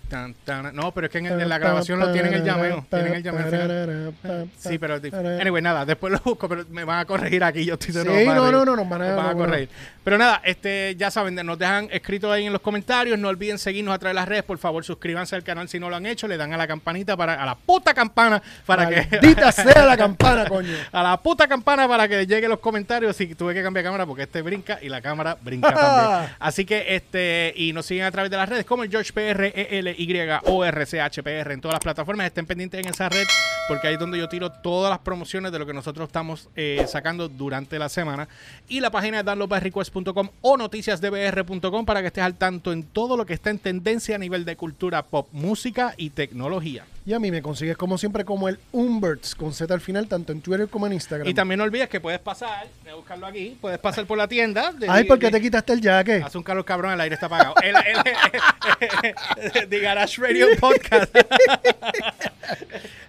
[0.73, 2.87] No, pero es que en, la grabación lo tienen el llameo.
[2.89, 4.13] Tienen el llameo.
[4.59, 7.75] Sí, pero es anyway, nada, después lo busco, pero me van a corregir aquí, yo
[7.75, 9.69] estoy de Sí, no, no, no, nos van a- corregir.
[10.03, 13.95] Pero nada, este, ya saben, nos dejan escrito ahí en los comentarios, no olviden seguirnos
[13.95, 16.27] a través de las redes, por favor, suscríbanse al canal si no lo han hecho,
[16.27, 19.97] le dan a la campanita para, a la puta campana para que Maldita sea la
[19.97, 20.75] campana, coño.
[20.91, 24.23] a la puta campana para que lleguen los comentarios y tuve que cambiar cámara porque
[24.23, 26.35] este brinca y la cámara brinca también.
[26.39, 29.45] Así que este y nos siguen a través de las redes como el George PR
[29.47, 32.27] E L Y O R C H P R en todas las plataformas.
[32.27, 33.27] Estén pendientes en esa red
[33.71, 36.85] porque ahí es donde yo tiro todas las promociones de lo que nosotros estamos eh,
[36.89, 38.29] sacando durante la semana
[38.69, 43.25] y la página de downloadbyrequest.com o noticiasdbr.com para que estés al tanto en todo lo
[43.25, 46.85] que está en tendencia a nivel de cultura pop, música y tecnología.
[47.07, 50.33] Y a mí me consigues como siempre como el Umberts con Z al final, tanto
[50.33, 51.27] en Twitter como en Instagram.
[51.27, 54.29] Y también no olvides que puedes pasar, voy a buscarlo aquí, puedes pasar por la
[54.29, 54.71] tienda.
[54.73, 56.23] de- Ay, ¿por qué te quitaste el jacket?
[56.23, 57.55] Hace un calor cabrón, el aire está apagado.
[57.63, 61.15] El, el, The Garage Radio Podcast.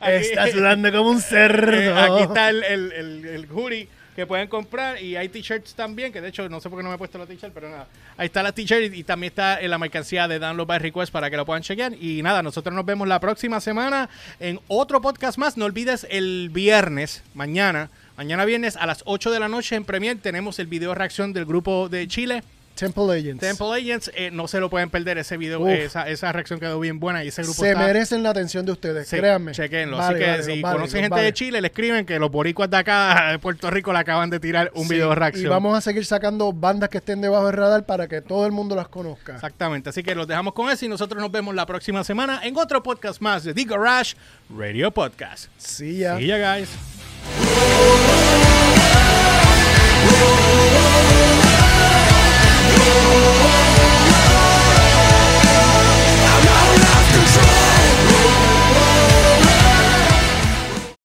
[0.01, 1.71] Estás sudando como un cerdo.
[1.73, 3.87] eh, aquí está el, el, el, el hoodie
[4.21, 6.89] que pueden comprar y hay t-shirts también, que de hecho no sé por qué no
[6.89, 7.87] me he puesto la t-shirt, pero nada.
[8.17, 11.31] Ahí está la t-shirt y, también está en la mercancía de Download by Request para
[11.31, 11.93] que lo puedan chequear.
[11.99, 14.09] Y nada, nosotros nos vemos la próxima semana
[14.39, 15.57] en otro podcast más.
[15.57, 20.19] No olvides el viernes, mañana, mañana viernes a las 8 de la noche en Premier
[20.19, 22.43] tenemos el video reacción del grupo de Chile.
[22.81, 23.39] Temple Agents.
[23.41, 25.69] Temple Agents, eh, no se lo pueden perder ese video, Uf.
[25.69, 28.71] esa, esa reacción quedó bien buena y ese grupo Se está- merecen la atención de
[28.71, 29.51] ustedes, Sí, créanme.
[29.51, 29.97] chequenlo.
[29.97, 32.69] Vale, Así que vale, si vale, conocen gente de Chile, le escriben que los boricuas
[32.69, 35.45] de acá de Puerto Rico le acaban de tirar un Sí, video de reacción.
[35.45, 38.51] Y vamos a seguir sacando bandas que estén debajo del radar para que todo el
[38.51, 39.35] mundo las conozca.
[39.35, 39.89] Exactamente.
[39.89, 42.81] Así que los dejamos con eso y nosotros nos vemos la próxima semana en otro
[42.81, 44.15] podcast más de The Garage
[44.55, 45.49] Radio Podcast.
[45.57, 46.17] Sí, ya.
[46.17, 46.69] See ya, guys.
[52.83, 53.40] Yeah.